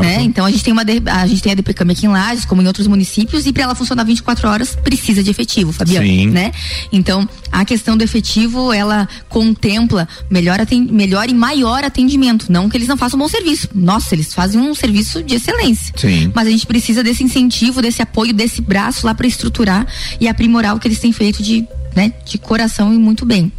Né? 0.00 0.22
Então 0.22 0.44
a 0.44 0.50
gente 0.50 0.62
tem 0.62 0.72
uma 0.72 0.82
a 1.06 1.26
gente 1.26 1.42
tem 1.42 1.52
a 1.52 1.54
DPCAM 1.54 1.90
aqui 1.90 2.06
em 2.06 2.08
Lages, 2.08 2.44
como 2.44 2.62
em 2.62 2.66
outros 2.66 2.86
municípios, 2.86 3.46
e 3.46 3.52
para 3.52 3.64
ela 3.64 3.74
funcionar 3.74 4.04
24 4.04 4.48
horas 4.48 4.76
precisa 4.76 5.22
de 5.22 5.30
efetivo, 5.30 5.72
Fabiano, 5.72 6.06
Sim. 6.06 6.30
né? 6.30 6.52
Então, 6.92 7.28
a 7.50 7.64
questão 7.64 7.96
do 7.96 8.04
efetivo, 8.04 8.72
ela 8.72 9.08
contempla 9.28 10.08
melhor, 10.30 10.58
melhor 10.90 11.28
e 11.28 11.34
maior 11.34 11.84
atendimento, 11.84 12.50
não 12.50 12.68
que 12.68 12.76
eles 12.76 12.88
não 12.88 12.96
façam 12.96 13.18
um 13.18 13.22
bom 13.22 13.28
serviço. 13.28 13.68
Nossa, 13.74 14.14
eles 14.14 14.34
fazem 14.34 14.60
um 14.60 14.74
serviço 14.74 15.22
de 15.22 15.36
excelência. 15.36 15.92
Sim. 15.96 16.30
Mas 16.34 16.46
a 16.46 16.50
gente 16.50 16.66
precisa 16.66 17.02
desse 17.02 17.22
incentivo, 17.22 17.80
desse 17.80 18.02
apoio, 18.02 18.32
desse 18.32 18.60
braço 18.60 19.06
lá 19.06 19.14
para 19.14 19.26
estruturar 19.26 19.86
e 20.20 20.28
aprimorar 20.28 20.76
o 20.76 20.80
que 20.80 20.88
eles 20.88 20.98
têm 20.98 21.12
feito 21.12 21.42
de, 21.42 21.66
né, 21.94 22.12
de 22.24 22.38
coração 22.38 22.92
e 22.92 22.98
muito 22.98 23.24
bem. 23.24 23.52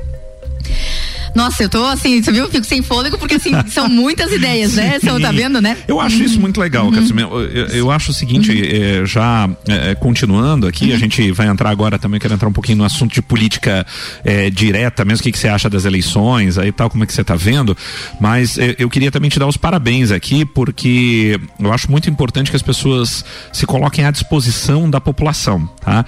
Nossa, 1.36 1.63
eu 1.63 1.69
tô 1.69 1.84
assim, 1.86 2.22
você 2.22 2.32
viu? 2.32 2.43
Eu 2.46 2.50
fico 2.52 2.65
sem 2.65 2.82
fôlego 2.82 3.17
porque 3.17 3.36
assim, 3.36 3.52
são 3.67 3.88
muitas 3.89 4.32
ideias, 4.32 4.76
né? 4.76 5.00
Você 5.00 5.19
tá 5.19 5.32
vendo, 5.32 5.60
né? 5.62 5.78
Eu 5.88 6.00
acho 6.00 6.22
isso 6.24 6.39
muito 6.39 6.60
legal, 6.60 6.91
Catsumi. 6.91 7.22
Eu, 7.24 7.41
eu- 7.67 7.91
acho 7.93 8.12
o 8.12 8.13
seguinte, 8.13 8.52
eh, 8.52 9.06
já 9.06 9.48
eh, 9.67 9.93
continuando 9.96 10.65
aqui, 10.67 10.91
a 10.93 10.98
gente 10.98 11.32
vai 11.32 11.48
entrar 11.48 11.69
agora 11.69 12.00
também, 12.00 12.19
quero 12.19 12.34
entrar 12.34 12.48
um 12.50 12.54
pouquinho 12.54 12.80
no 12.80 12.84
assunto 12.84 13.13
de 13.13 13.22
política 13.22 13.86
eh, 14.26 14.50
direta, 14.50 15.06
mesmo 15.06 15.22
o 15.22 15.24
que, 15.24 15.32
que 15.32 15.38
você 15.38 15.48
acha 15.48 15.69
das 15.69 15.86
eleições, 15.86 16.58
aí 16.58 16.72
tal, 16.72 16.89
como 16.89 17.04
é 17.04 17.08
que 17.08 17.13
você 17.13 17.24
tá 17.24 17.36
vendo. 17.36 17.76
Mas 18.19 18.58
eu 18.80 18.89
queria 18.89 19.12
também 19.12 19.30
te 19.30 19.38
dar 19.39 19.48
os 19.48 19.58
parabéns 19.58 20.12
aqui, 20.12 20.43
porque 20.46 21.39
eu 21.60 21.72
acho 21.72 21.89
muito 21.91 22.10
importante 22.10 22.50
que 22.50 22.56
as 22.56 22.62
pessoas 22.63 23.24
se 23.52 23.65
coloquem 23.65 24.06
à 24.06 24.12
disposição 24.12 24.89
da 24.89 25.00
população, 25.00 25.67
tá? 25.82 26.04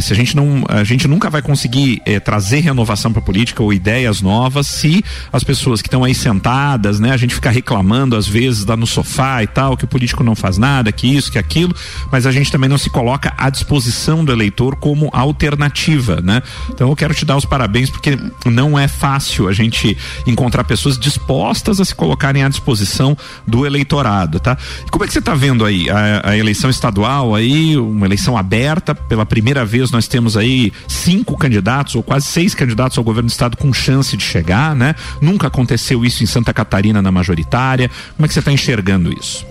Se 0.00 0.12
a 0.12 0.16
gente 0.16 0.36
não, 0.36 0.64
a 0.68 0.84
gente 0.84 1.06
nunca 1.08 1.30
vai 1.30 1.40
conseguir 1.42 2.02
trazer 2.24 2.60
renovação 2.60 3.12
para 3.12 3.22
política 3.22 3.62
ou 3.62 3.72
ideias 3.72 4.20
novas 4.20 4.37
se 4.62 5.04
as 5.32 5.42
pessoas 5.44 5.80
que 5.80 5.88
estão 5.88 6.04
aí 6.04 6.14
sentadas, 6.14 7.00
né, 7.00 7.12
a 7.12 7.16
gente 7.16 7.34
fica 7.34 7.50
reclamando 7.50 8.16
às 8.16 8.26
vezes 8.26 8.64
lá 8.64 8.76
no 8.76 8.86
sofá 8.86 9.42
e 9.42 9.46
tal, 9.46 9.76
que 9.76 9.84
o 9.84 9.88
político 9.88 10.22
não 10.22 10.34
faz 10.34 10.58
nada, 10.58 10.92
que 10.92 11.06
isso, 11.06 11.30
que 11.30 11.38
aquilo, 11.38 11.74
mas 12.10 12.26
a 12.26 12.32
gente 12.32 12.50
também 12.50 12.68
não 12.68 12.78
se 12.78 12.90
coloca 12.90 13.32
à 13.36 13.50
disposição 13.50 14.24
do 14.24 14.32
eleitor 14.32 14.76
como 14.76 15.10
alternativa, 15.12 16.20
né? 16.20 16.42
Então 16.70 16.88
eu 16.88 16.96
quero 16.96 17.14
te 17.14 17.24
dar 17.24 17.36
os 17.36 17.44
parabéns 17.44 17.90
porque 17.90 18.18
não 18.44 18.78
é 18.78 18.88
fácil 18.88 19.48
a 19.48 19.52
gente 19.52 19.96
encontrar 20.26 20.64
pessoas 20.64 20.98
dispostas 20.98 21.80
a 21.80 21.84
se 21.84 21.94
colocarem 21.94 22.42
à 22.42 22.48
disposição 22.48 23.16
do 23.46 23.64
eleitorado, 23.64 24.40
tá? 24.40 24.56
E 24.86 24.90
como 24.90 25.04
é 25.04 25.06
que 25.06 25.12
você 25.12 25.18
está 25.18 25.34
vendo 25.34 25.64
aí 25.64 25.88
a, 25.90 26.30
a 26.30 26.36
eleição 26.36 26.70
estadual 26.70 27.34
aí, 27.34 27.76
uma 27.76 28.06
eleição 28.06 28.36
aberta, 28.36 28.94
pela 28.94 29.24
primeira 29.24 29.64
vez 29.64 29.90
nós 29.90 30.06
temos 30.06 30.36
aí 30.36 30.72
cinco 30.86 31.36
candidatos 31.36 31.94
ou 31.94 32.02
quase 32.02 32.26
seis 32.26 32.54
candidatos 32.54 32.98
ao 32.98 33.04
governo 33.04 33.28
do 33.28 33.32
estado 33.32 33.56
com 33.56 33.72
chance 33.72 34.16
de 34.16 34.24
chegar, 34.28 34.74
né? 34.74 34.94
Nunca 35.20 35.46
aconteceu 35.48 36.04
isso 36.04 36.22
em 36.22 36.26
Santa 36.26 36.52
Catarina 36.52 37.00
na 37.00 37.10
majoritária. 37.10 37.90
Como 38.16 38.24
é 38.24 38.28
que 38.28 38.34
você 38.34 38.40
está 38.40 38.52
enxergando 38.52 39.12
isso? 39.12 39.46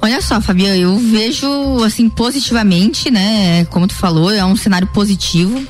Olha 0.00 0.20
só, 0.20 0.40
Fabiana, 0.40 0.76
eu 0.76 0.96
vejo 0.98 1.82
assim 1.82 2.08
positivamente, 2.08 3.10
né? 3.10 3.64
Como 3.66 3.88
tu 3.88 3.94
falou, 3.94 4.30
é 4.30 4.44
um 4.44 4.54
cenário 4.54 4.86
positivo. 4.88 5.66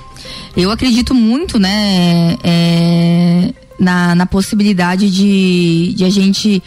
Eu 0.56 0.70
acredito 0.70 1.14
muito, 1.14 1.58
né, 1.58 2.36
é, 2.42 3.52
na, 3.78 4.14
na 4.14 4.26
possibilidade 4.26 5.10
de, 5.10 5.94
de 5.94 6.04
a 6.04 6.10
gente 6.10 6.62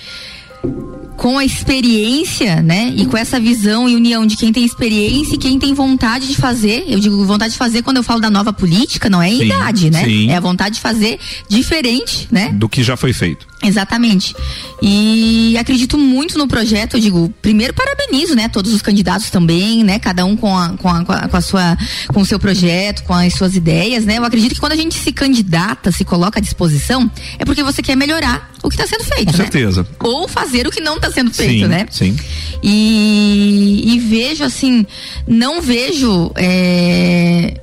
com 1.20 1.38
a 1.38 1.44
experiência, 1.44 2.62
né? 2.62 2.94
E 2.96 3.06
com 3.06 3.18
essa 3.18 3.40
visão 3.40 3.90
e 3.90 3.96
união 3.96 4.26
de 4.26 4.38
quem 4.38 4.54
tem 4.54 4.64
experiência 4.64 5.36
e 5.36 5.38
quem 5.38 5.60
tem 5.60 5.74
vontade 5.74 6.28
de 6.28 6.36
fazer. 6.36 6.86
Eu 6.88 6.98
digo 6.98 7.26
vontade 7.26 7.52
de 7.52 7.58
fazer 7.58 7.84
quando 7.84 7.98
eu 7.98 8.04
falo 8.04 8.22
da 8.22 8.30
nova 8.30 8.54
política, 8.54 9.10
não 9.10 9.22
é 9.22 9.30
Sim, 9.30 9.44
idade, 9.44 9.92
né? 9.92 10.06
sim. 10.06 10.32
É 10.32 10.38
a 10.38 10.40
vontade 10.40 10.76
de 10.76 10.82
fazer 10.82 11.20
diferente, 11.50 12.26
né? 12.32 12.54
Do 12.54 12.70
que 12.70 12.82
já 12.82 12.96
foi 12.96 13.12
feito. 13.12 13.46
Exatamente. 13.62 14.34
E 14.82 15.58
acredito 15.58 15.98
muito 15.98 16.38
no 16.38 16.48
projeto, 16.48 16.96
eu 16.96 17.00
digo, 17.00 17.34
primeiro 17.42 17.74
parabenizo, 17.74 18.34
né, 18.36 18.48
todos 18.48 18.74
os 18.74 18.82
candidatos 18.82 19.30
também, 19.30 19.84
né, 19.84 20.00
cada 20.00 20.24
um 20.26 20.36
com 20.36 20.58
a, 20.58 20.70
com 20.78 20.88
a, 20.88 21.28
com 21.28 21.38
a, 21.38 21.42
sua, 21.42 21.78
com 22.08 22.22
o 22.22 22.26
seu 22.26 22.40
projeto, 22.40 23.04
com 23.04 23.14
as 23.14 23.34
suas 23.34 23.56
ideias, 23.56 24.06
né, 24.06 24.18
eu 24.18 24.24
acredito 24.24 24.54
que 24.54 24.60
quando 24.60 24.72
a 24.72 24.78
gente 24.78 24.96
se 24.96 25.12
candidata, 25.12 25.92
se 25.92 26.06
coloca 26.06 26.40
à 26.40 26.42
disposição, 26.42 27.12
é 27.38 27.44
porque 27.44 27.62
você 27.62 27.82
quer 27.82 27.98
melhorar 27.98 28.50
o 28.64 28.70
que 28.70 28.76
está 28.76 28.88
sendo 28.88 29.04
feito, 29.04 29.32
Com 29.32 29.38
né? 29.38 29.44
certeza. 29.44 29.86
Ou 30.00 30.28
fazer 30.28 30.66
o 30.66 30.72
que 30.72 30.80
não 30.80 30.96
está 30.96 31.12
sendo 31.12 31.34
feito, 31.34 31.64
sim, 31.64 31.68
né? 31.68 31.86
sim. 31.90 32.16
E, 32.64 33.94
e 33.94 34.00
vejo 34.00 34.44
assim, 34.44 34.86
não 35.28 35.62
vejo 35.62 36.32
é, 36.36 37.60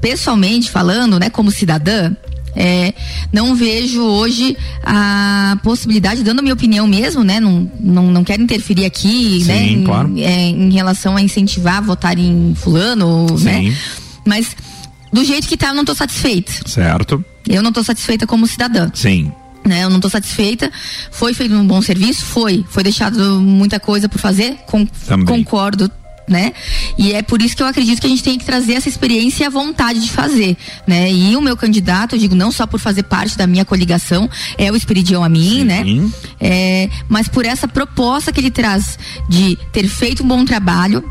pessoalmente 0.00 0.68
falando, 0.68 1.18
né, 1.20 1.30
como 1.30 1.50
cidadã, 1.50 2.12
é, 2.54 2.92
não 3.32 3.54
vejo 3.54 4.02
hoje 4.02 4.56
a 4.82 5.56
possibilidade, 5.62 6.22
dando 6.22 6.42
minha 6.42 6.54
opinião 6.54 6.86
mesmo, 6.86 7.22
né? 7.24 7.40
Não, 7.40 7.70
não, 7.80 8.10
não 8.10 8.24
quero 8.24 8.42
interferir 8.42 8.84
aqui, 8.84 9.40
Sim, 9.40 9.44
né? 9.46 9.66
Em, 9.68 9.84
claro. 9.84 10.12
é, 10.18 10.48
em 10.48 10.70
relação 10.70 11.16
a 11.16 11.22
incentivar 11.22 11.76
a 11.76 11.80
votar 11.80 12.18
em 12.18 12.54
fulano, 12.54 13.26
Sim. 13.38 13.44
né? 13.44 13.76
Mas 14.26 14.56
do 15.12 15.24
jeito 15.24 15.46
que 15.48 15.56
tá, 15.56 15.68
eu 15.68 15.74
não 15.74 15.84
tô 15.84 15.94
satisfeita. 15.94 16.52
Certo? 16.66 17.24
Eu 17.48 17.62
não 17.62 17.72
tô 17.72 17.82
satisfeita 17.82 18.26
como 18.26 18.46
cidadã 18.46 18.90
Sim. 18.94 19.32
né? 19.66 19.82
Eu 19.84 19.88
não 19.90 19.96
estou 19.96 20.10
satisfeita. 20.10 20.70
Foi 21.10 21.34
feito 21.34 21.54
um 21.54 21.66
bom 21.66 21.82
serviço? 21.82 22.24
Foi. 22.24 22.64
Foi 22.68 22.82
deixado 22.82 23.40
muita 23.40 23.80
coisa 23.80 24.08
por 24.08 24.18
fazer? 24.20 24.56
Con- 24.66 24.86
Também. 25.06 25.26
Concordo. 25.26 25.90
Né? 26.28 26.52
E 26.96 27.12
é 27.12 27.20
por 27.20 27.42
isso 27.42 27.56
que 27.56 27.62
eu 27.62 27.66
acredito 27.66 28.00
que 28.00 28.06
a 28.06 28.10
gente 28.10 28.22
tem 28.22 28.38
que 28.38 28.44
trazer 28.44 28.74
essa 28.74 28.88
experiência 28.88 29.42
e 29.42 29.46
a 29.46 29.50
vontade 29.50 30.00
de 30.00 30.08
fazer, 30.08 30.56
né? 30.86 31.10
E 31.10 31.36
o 31.36 31.40
meu 31.40 31.56
candidato, 31.56 32.14
eu 32.14 32.18
digo 32.18 32.34
não 32.34 32.52
só 32.52 32.64
por 32.64 32.78
fazer 32.78 33.02
parte 33.02 33.36
da 33.36 33.46
minha 33.46 33.64
coligação, 33.64 34.30
é 34.56 34.70
o 34.70 34.76
Espiridião 34.76 35.24
a 35.24 35.28
mim, 35.28 35.64
né? 35.64 35.82
É, 36.40 36.88
mas 37.08 37.26
por 37.26 37.44
essa 37.44 37.66
proposta 37.66 38.32
que 38.32 38.40
ele 38.40 38.52
traz 38.52 38.98
de 39.28 39.58
ter 39.72 39.86
feito 39.88 40.22
um 40.22 40.28
bom 40.28 40.44
trabalho 40.44 41.04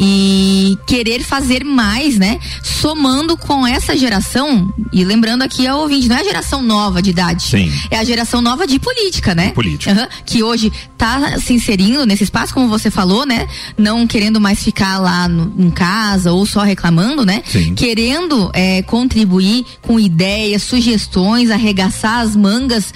e 0.00 0.76
querer 0.86 1.22
fazer 1.22 1.64
mais, 1.64 2.16
né? 2.18 2.38
Somando 2.62 3.36
com 3.36 3.66
essa 3.66 3.96
geração, 3.96 4.72
e 4.92 5.04
lembrando 5.04 5.42
aqui 5.42 5.66
ao 5.66 5.80
ouvinte, 5.80 6.08
não 6.08 6.16
é 6.16 6.20
a 6.20 6.24
geração 6.24 6.62
nova 6.62 7.02
de 7.02 7.10
idade. 7.10 7.42
Sim. 7.42 7.72
É 7.90 7.98
a 7.98 8.04
geração 8.04 8.40
nova 8.40 8.66
de 8.66 8.78
política, 8.78 9.34
né? 9.34 9.48
De 9.48 9.52
política. 9.54 9.90
Aham, 9.92 10.08
que 10.24 10.42
hoje 10.42 10.72
tá 10.96 11.38
se 11.40 11.52
inserindo 11.52 12.04
nesse 12.06 12.24
espaço, 12.24 12.54
como 12.54 12.68
você 12.68 12.90
falou, 12.90 13.26
né? 13.26 13.46
Não 13.76 14.06
querendo 14.06 14.40
mais 14.40 14.62
ficar 14.62 14.98
lá 14.98 15.28
no- 15.28 15.52
em 15.58 15.70
casa 15.70 16.32
ou 16.32 16.44
só 16.46 16.62
reclamando, 16.62 17.24
né? 17.24 17.42
Sim. 17.46 17.74
Querendo 17.74 18.50
é, 18.54 18.82
contribuir 18.82 19.64
com 19.82 19.98
ideias, 19.98 20.62
sugestões, 20.62 21.50
arregaçar 21.50 22.20
as 22.20 22.36
mangas 22.36 22.92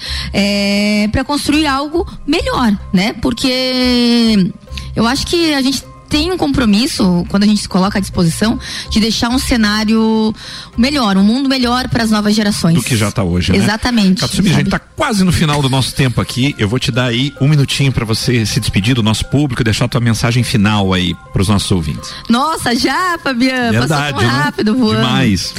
para 1.11 1.23
construir 1.23 1.67
algo 1.67 2.07
melhor, 2.25 2.77
né? 2.93 3.13
Porque 3.21 4.51
eu 4.95 5.05
acho 5.07 5.25
que 5.27 5.53
a 5.53 5.61
gente 5.61 5.83
tem 6.13 6.31
um 6.31 6.37
compromisso, 6.37 7.25
quando 7.27 7.41
a 7.41 7.47
gente 7.47 7.61
se 7.61 7.67
coloca 7.67 7.97
à 7.97 7.99
disposição, 7.99 8.59
de 8.87 8.99
deixar 8.99 9.29
um 9.29 9.39
cenário 9.39 10.31
melhor, 10.77 11.17
um 11.17 11.23
mundo 11.23 11.49
melhor 11.49 11.89
para 11.89 12.03
as 12.03 12.11
novas 12.11 12.35
gerações. 12.35 12.75
Do 12.75 12.83
que 12.83 12.95
já 12.95 13.09
está 13.09 13.23
hoje, 13.23 13.51
né? 13.51 13.57
Exatamente. 13.57 14.21
Katsumi, 14.21 14.51
a 14.51 14.53
gente 14.53 14.69
tá 14.69 14.77
quase 14.77 15.23
no 15.23 15.31
final 15.31 15.59
do 15.59 15.69
nosso 15.69 15.95
tempo 15.95 16.21
aqui. 16.21 16.53
Eu 16.59 16.69
vou 16.69 16.77
te 16.77 16.91
dar 16.91 17.05
aí 17.05 17.33
um 17.41 17.47
minutinho 17.47 17.91
para 17.91 18.05
você 18.05 18.45
se 18.45 18.59
despedir 18.59 18.93
do 18.93 19.01
nosso 19.01 19.25
público 19.25 19.63
e 19.63 19.65
deixar 19.65 19.85
a 19.85 19.87
tua 19.87 20.01
mensagem 20.01 20.43
final 20.43 20.93
aí 20.93 21.15
para 21.31 21.41
os 21.41 21.47
nossos 21.47 21.71
ouvintes. 21.71 22.13
Nossa, 22.29 22.75
já, 22.75 23.17
Fabiana, 23.17 23.71
Verdade, 23.71 24.13
passou 24.13 24.19
tão 24.19 24.37
né? 24.37 24.43
rápido 24.43 24.77
voando. 24.77 24.97
Demais. 24.97 25.55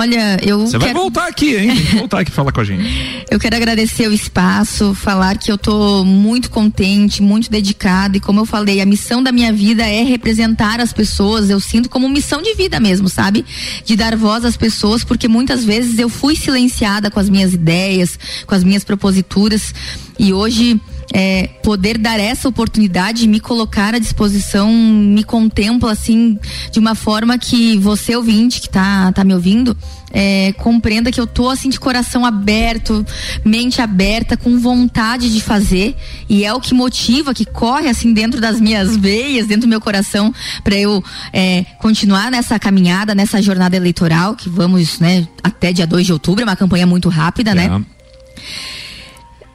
Olha, 0.00 0.38
eu 0.42 0.60
Você 0.60 0.78
vai 0.78 0.88
quero, 0.88 1.00
voltar 1.00 1.26
aqui, 1.26 1.54
hein? 1.54 1.74
Voltar 1.98 2.20
aqui 2.20 2.30
falar 2.30 2.50
com 2.52 2.60
a 2.62 2.64
gente. 2.64 2.82
eu 3.30 3.38
quero 3.38 3.54
agradecer 3.54 4.08
o 4.08 4.12
espaço, 4.14 4.94
falar 4.94 5.36
que 5.36 5.52
eu 5.52 5.58
tô 5.58 6.02
muito 6.06 6.50
contente, 6.50 7.20
muito 7.20 7.50
dedicada 7.50 8.16
e 8.16 8.20
como 8.20 8.40
eu 8.40 8.46
falei, 8.46 8.80
a 8.80 8.86
missão 8.86 9.22
da 9.22 9.30
minha 9.30 9.52
vida 9.52 9.86
é 9.86 10.02
representar 10.02 10.80
as 10.80 10.90
pessoas, 10.90 11.50
eu 11.50 11.60
sinto 11.60 11.90
como 11.90 12.08
missão 12.08 12.40
de 12.40 12.54
vida 12.54 12.80
mesmo, 12.80 13.10
sabe? 13.10 13.44
De 13.84 13.94
dar 13.94 14.16
voz 14.16 14.42
às 14.42 14.56
pessoas, 14.56 15.04
porque 15.04 15.28
muitas 15.28 15.66
vezes 15.66 15.98
eu 15.98 16.08
fui 16.08 16.34
silenciada 16.34 17.10
com 17.10 17.20
as 17.20 17.28
minhas 17.28 17.52
ideias, 17.52 18.18
com 18.46 18.54
as 18.54 18.64
minhas 18.64 18.82
proposituras 18.82 19.74
e 20.18 20.32
hoje 20.32 20.80
é, 21.12 21.48
poder 21.62 21.98
dar 21.98 22.18
essa 22.18 22.48
oportunidade, 22.48 23.26
me 23.26 23.40
colocar 23.40 23.94
à 23.94 23.98
disposição, 23.98 24.72
me 24.72 25.24
contempla 25.24 25.92
assim 25.92 26.38
de 26.70 26.78
uma 26.78 26.94
forma 26.94 27.38
que 27.38 27.76
você 27.78 28.14
ouvinte 28.16 28.60
que 28.60 28.68
tá, 28.68 29.10
tá 29.12 29.24
me 29.24 29.34
ouvindo 29.34 29.76
é, 30.12 30.52
compreenda 30.54 31.10
que 31.10 31.20
eu 31.20 31.26
tô 31.26 31.48
assim 31.48 31.68
de 31.68 31.78
coração 31.78 32.24
aberto, 32.26 33.04
mente 33.44 33.80
aberta, 33.80 34.36
com 34.36 34.58
vontade 34.58 35.32
de 35.32 35.40
fazer 35.40 35.96
e 36.28 36.44
é 36.44 36.52
o 36.52 36.60
que 36.60 36.74
motiva, 36.74 37.32
que 37.32 37.44
corre 37.44 37.88
assim 37.88 38.12
dentro 38.12 38.40
das 38.40 38.60
minhas 38.60 38.96
veias, 38.96 39.46
dentro 39.46 39.62
do 39.62 39.68
meu 39.68 39.80
coração 39.80 40.34
para 40.62 40.76
eu 40.76 41.02
é, 41.32 41.64
continuar 41.78 42.30
nessa 42.30 42.58
caminhada, 42.58 43.14
nessa 43.14 43.40
jornada 43.40 43.76
eleitoral 43.76 44.34
que 44.34 44.48
vamos, 44.48 44.98
né, 44.98 45.26
até 45.42 45.72
dia 45.72 45.86
2 45.86 46.06
de 46.06 46.12
outubro, 46.12 46.42
é 46.42 46.44
uma 46.44 46.56
campanha 46.56 46.86
muito 46.86 47.08
rápida, 47.08 47.54
né? 47.54 47.82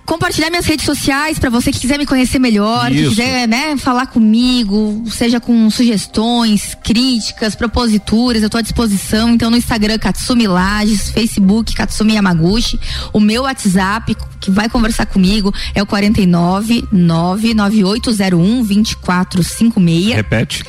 Compartilhar 0.05 0.51
minhas 0.51 0.65
redes 0.67 0.85
sociais 0.85 1.39
para 1.39 1.49
você 1.49 1.71
que 1.71 1.79
quiser 1.79 1.97
me 1.97 2.05
conhecer 2.05 2.37
melhor, 2.37 2.91
Isso. 2.91 3.03
que 3.03 3.09
quiser, 3.09 3.47
né, 3.47 3.75
falar 3.75 4.05
comigo, 4.05 5.03
seja 5.09 5.39
com 5.39 5.67
sugestões, 5.71 6.77
críticas, 6.83 7.55
proposituras, 7.55 8.43
eu 8.43 8.49
tô 8.49 8.57
à 8.57 8.61
disposição. 8.61 9.31
Então 9.31 9.49
no 9.49 9.57
Instagram 9.57 9.97
Katsumi 9.97 10.45
Lages, 10.45 11.09
Facebook 11.09 11.73
Katsumi 11.73 12.13
Yamaguchi, 12.13 12.79
o 13.11 13.19
meu 13.19 13.43
WhatsApp 13.43 14.15
que 14.39 14.51
vai 14.51 14.69
conversar 14.69 15.07
comigo 15.07 15.51
é 15.73 15.81
o 15.81 15.87
49 15.87 16.87
99801 16.91 18.63
2456. 18.63 20.15
Repete. 20.15 20.63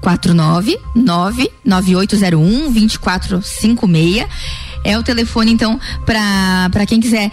49 0.00 0.78
99801 0.94 2.72
2456 2.72 4.26
é 4.84 4.96
o 4.96 5.02
telefone 5.02 5.50
então 5.52 5.78
para 6.06 6.86
quem 6.86 7.00
quiser 7.00 7.30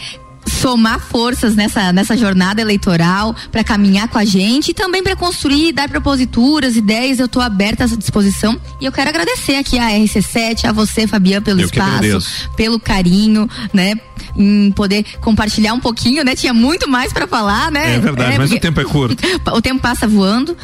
somar 0.47 0.99
forças 0.99 1.55
nessa, 1.55 1.91
nessa 1.91 2.15
jornada 2.15 2.62
eleitoral 2.62 3.36
para 3.51 3.63
caminhar 3.63 4.08
com 4.08 4.17
a 4.17 4.25
gente 4.25 4.69
e 4.69 4.73
também 4.73 5.03
para 5.03 5.15
construir, 5.15 5.71
dar 5.71 5.89
proposituras, 5.89 6.75
ideias. 6.75 7.19
Eu 7.19 7.25
estou 7.25 7.41
aberta 7.41 7.84
à 7.84 7.88
disposição 7.88 8.60
e 8.79 8.86
eu 8.86 8.91
quero 8.91 9.10
agradecer 9.10 9.55
aqui 9.55 9.77
a 9.77 9.89
RC7, 9.89 10.65
a 10.65 10.71
você, 10.71 11.08
Fabiana, 11.08 11.41
pelo 11.41 11.62
eu 11.62 11.65
espaço, 11.65 12.49
pelo 12.55 12.79
carinho, 12.79 13.49
né? 13.73 13.93
Em 14.38 14.71
poder 14.71 15.05
compartilhar 15.21 15.73
um 15.73 15.79
pouquinho, 15.79 16.23
né? 16.23 16.36
Tinha 16.36 16.53
muito 16.53 16.89
mais 16.89 17.13
para 17.13 17.27
falar, 17.27 17.71
né? 17.71 17.95
É 17.95 17.99
verdade, 17.99 18.34
é, 18.34 18.38
mas 18.38 18.51
o 18.51 18.60
tempo 18.60 18.81
é 18.81 18.84
curto. 18.84 19.23
o 19.53 19.62
tempo 19.62 19.81
passa 19.81 20.08
voando. 20.08 20.55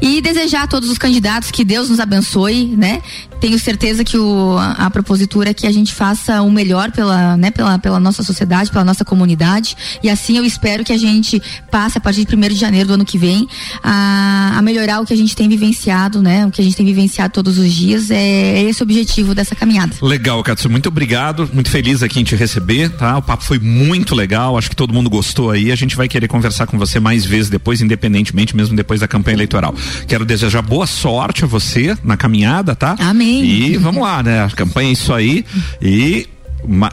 E 0.00 0.20
desejar 0.20 0.64
a 0.64 0.66
todos 0.66 0.88
os 0.90 0.98
candidatos 0.98 1.50
que 1.50 1.64
Deus 1.64 1.88
nos 1.88 2.00
abençoe, 2.00 2.66
né? 2.76 3.02
Tenho 3.40 3.58
certeza 3.58 4.04
que 4.04 4.16
o, 4.16 4.56
a, 4.58 4.86
a 4.86 4.90
propositura 4.90 5.50
é 5.50 5.54
que 5.54 5.66
a 5.66 5.72
gente 5.72 5.94
faça 5.94 6.42
o 6.42 6.50
melhor 6.50 6.90
pela, 6.90 7.36
né, 7.36 7.50
pela, 7.50 7.78
pela 7.78 7.98
nossa 7.98 8.22
sociedade, 8.22 8.70
pela 8.70 8.84
nossa 8.84 9.04
comunidade. 9.04 9.76
E 10.02 10.10
assim 10.10 10.36
eu 10.36 10.44
espero 10.44 10.84
que 10.84 10.92
a 10.92 10.98
gente 10.98 11.42
passe 11.70 11.98
a 11.98 12.00
partir 12.00 12.24
de 12.24 12.36
1 12.36 12.40
de 12.40 12.54
janeiro 12.54 12.88
do 12.88 12.94
ano 12.94 13.04
que 13.04 13.16
vem 13.16 13.48
a, 13.82 14.54
a 14.56 14.62
melhorar 14.62 15.00
o 15.00 15.06
que 15.06 15.14
a 15.14 15.16
gente 15.16 15.34
tem 15.34 15.48
vivenciado, 15.48 16.22
né? 16.22 16.46
O 16.46 16.50
que 16.50 16.60
a 16.60 16.64
gente 16.64 16.76
tem 16.76 16.84
vivenciado 16.84 17.32
todos 17.32 17.58
os 17.58 17.72
dias. 17.72 18.10
É, 18.10 18.16
é 18.20 18.62
esse 18.62 18.82
o 18.82 18.84
objetivo 18.84 19.34
dessa 19.34 19.54
caminhada. 19.54 19.94
Legal, 20.02 20.42
Katsu. 20.42 20.68
Muito 20.68 20.88
obrigado. 20.88 21.48
Muito 21.52 21.70
feliz 21.70 22.02
aqui 22.02 22.20
em 22.20 22.24
te 22.24 22.36
receber, 22.36 22.90
tá? 22.90 23.16
O 23.18 23.22
papo 23.22 23.42
foi 23.42 23.58
muito 23.58 24.14
legal. 24.14 24.58
Acho 24.58 24.68
que 24.68 24.76
todo 24.76 24.92
mundo 24.92 25.08
gostou 25.08 25.50
aí. 25.50 25.72
A 25.72 25.76
gente 25.76 25.96
vai 25.96 26.08
querer 26.08 26.28
conversar 26.28 26.66
com 26.66 26.78
você 26.78 27.00
mais 27.00 27.24
vezes 27.24 27.48
depois, 27.48 27.80
independentemente, 27.80 28.54
mesmo 28.54 28.76
depois 28.76 29.00
da 29.00 29.08
campanha 29.08 29.36
eleitoral. 29.36 29.74
Quero 30.06 30.24
desejar 30.24 30.60
boa 30.60 30.86
sorte 30.86 31.44
a 31.44 31.46
você 31.46 31.96
na 32.04 32.16
caminhada, 32.16 32.74
tá? 32.74 32.96
Amém. 32.98 33.29
E 33.30 33.76
vamos 33.76 34.02
lá, 34.02 34.22
né? 34.22 34.42
A 34.44 34.50
campanha 34.50 34.88
é 34.88 34.92
isso 34.92 35.12
aí. 35.12 35.44
E 35.80 36.28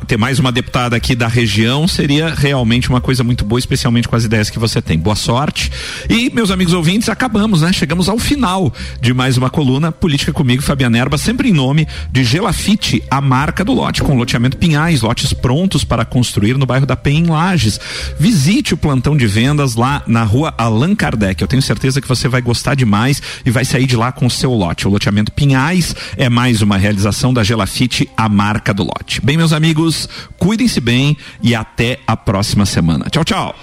ter 0.08 0.18
mais 0.18 0.40
uma 0.40 0.52
deputada 0.52 0.96
aqui 0.96 1.16
da 1.16 1.28
região 1.28 1.88
seria 1.88 2.34
realmente 2.34 2.90
uma 2.90 3.02
coisa 3.02 3.24
muito 3.24 3.44
boa, 3.44 3.60
especialmente 3.60 4.08
com 4.08 4.16
as 4.16 4.24
ideias 4.24 4.50
que 4.50 4.58
você 4.58 4.82
tem. 4.82 4.98
Boa 4.98 5.16
sorte. 5.16 5.72
E, 6.10 6.30
meus 6.30 6.52
amigos 6.52 6.74
ouvintes, 6.74 7.10
acabamos, 7.10 7.62
né? 7.62 7.74
Chegamos 7.74 8.08
ao 8.08 8.18
final 8.18 8.74
de 9.02 9.14
mais 9.14 9.38
uma 9.38 9.50
coluna 9.50 9.92
Política 9.92 10.32
comigo, 10.32 10.62
Fabiana 10.62 10.98
Erba, 10.98 11.18
sempre 11.18 11.50
em 11.50 11.54
nome 11.54 11.88
de 12.12 12.24
Gelafite, 12.24 13.04
a 13.10 13.20
marca 13.20 13.66
do 13.66 13.74
lote, 13.74 14.02
com 14.02 14.18
loteamento 14.18 14.58
Pinhais, 14.58 15.02
lotes 15.02 15.34
prontos 15.34 15.84
para 15.84 16.06
construir 16.06 16.58
no 16.58 16.66
bairro 16.66 16.86
da 16.86 16.96
Penha, 16.96 17.18
em 17.18 17.26
Lages. 17.26 17.80
Visite 18.20 18.74
o 18.74 18.78
plantão 18.78 19.18
de 19.18 19.28
vendas 19.28 19.76
lá 19.76 20.04
na 20.08 20.24
rua 20.24 20.54
Allan 20.58 20.96
Kardec. 20.96 21.42
Eu 21.42 21.48
tenho 21.48 21.62
certeza 21.62 22.00
que 22.00 22.08
você 22.08 22.28
vai 22.28 22.42
gostar 22.42 22.76
demais 22.76 23.22
e 23.46 23.50
vai 23.50 23.66
sair 23.66 23.86
de 23.86 23.96
lá 23.96 24.12
com 24.12 24.26
o 24.26 24.32
seu 24.32 24.54
lote. 24.54 24.88
O 24.88 24.92
loteamento 24.92 25.32
Pinhais 25.32 25.96
é 26.16 26.30
mais 26.30 26.62
uma 26.62 26.78
realização 26.78 27.34
da 27.34 27.44
Gelafite, 27.44 28.10
a 28.16 28.30
marca 28.30 28.74
do 28.74 28.84
lote. 28.84 29.20
Bem, 29.22 29.36
meus 29.38 29.54
amigos, 29.58 30.08
cuidem-se 30.38 30.80
bem 30.80 31.18
e 31.42 31.54
até 31.56 32.00
a 32.08 32.16
próxima 32.16 32.66
semana. 32.66 33.08
Tchau, 33.10 33.24
tchau. 33.24 33.56